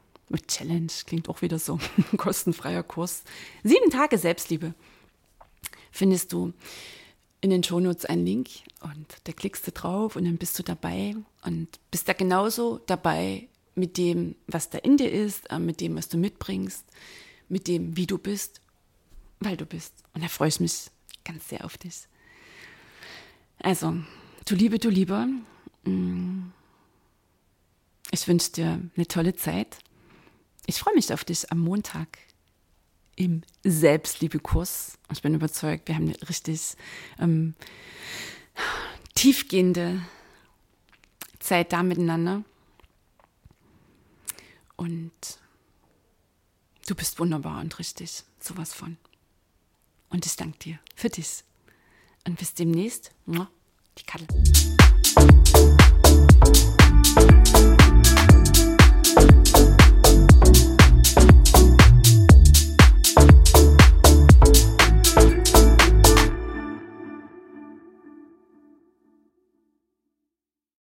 Challenge, 0.48 0.90
klingt 1.06 1.28
auch 1.28 1.40
wieder 1.40 1.60
so, 1.60 1.78
kostenfreier 2.16 2.82
Kurs. 2.82 3.22
Sieben 3.62 3.90
Tage 3.90 4.18
Selbstliebe 4.18 4.74
findest 5.92 6.32
du 6.32 6.52
in 7.40 7.50
den 7.50 7.62
Shownotes 7.62 8.06
einen 8.06 8.26
Link 8.26 8.48
und 8.80 9.06
da 9.24 9.32
klickst 9.32 9.66
du 9.68 9.70
drauf 9.70 10.16
und 10.16 10.24
dann 10.24 10.38
bist 10.38 10.58
du 10.58 10.64
dabei 10.64 11.14
und 11.44 11.68
bist 11.92 12.08
da 12.08 12.12
genauso 12.12 12.80
dabei 12.86 13.46
mit 13.76 13.98
dem, 13.98 14.34
was 14.48 14.70
da 14.70 14.78
in 14.78 14.96
dir 14.96 15.12
ist, 15.12 15.48
äh, 15.50 15.60
mit 15.60 15.80
dem, 15.80 15.94
was 15.94 16.08
du 16.08 16.16
mitbringst, 16.16 16.84
mit 17.48 17.68
dem, 17.68 17.96
wie 17.96 18.06
du 18.06 18.18
bist, 18.18 18.60
weil 19.44 19.56
du 19.56 19.66
bist. 19.66 19.92
Und 20.14 20.22
da 20.22 20.28
freue 20.28 20.48
ich 20.48 20.60
mich 20.60 20.90
ganz 21.24 21.48
sehr 21.48 21.64
auf 21.64 21.78
dich. 21.78 22.06
Also, 23.58 23.96
du 24.46 24.54
Liebe, 24.54 24.78
du 24.78 24.90
Lieber, 24.90 25.26
mm, 25.84 26.50
ich 28.10 28.28
wünsche 28.28 28.52
dir 28.52 28.80
eine 28.96 29.06
tolle 29.08 29.34
Zeit. 29.34 29.78
Ich 30.66 30.78
freue 30.78 30.94
mich 30.94 31.12
auf 31.12 31.24
dich 31.24 31.50
am 31.50 31.58
Montag 31.58 32.18
im 33.16 33.42
Selbstliebekurs. 33.62 34.98
Ich 35.12 35.22
bin 35.22 35.34
überzeugt, 35.34 35.88
wir 35.88 35.94
haben 35.94 36.08
eine 36.08 36.28
richtig 36.28 36.76
ähm, 37.18 37.54
tiefgehende 39.14 40.02
Zeit 41.38 41.72
da 41.72 41.82
miteinander. 41.82 42.42
Und 44.76 45.12
du 46.86 46.94
bist 46.94 47.18
wunderbar 47.18 47.60
und 47.60 47.78
richtig, 47.78 48.24
sowas 48.40 48.74
von. 48.74 48.96
Und 50.10 50.26
ich 50.26 50.36
danke 50.36 50.58
dir 50.58 50.78
für 50.94 51.08
dich. 51.08 51.44
Und 52.26 52.38
bis 52.38 52.54
demnächst, 52.54 53.10
die 53.98 54.04
Kattel. 54.04 54.28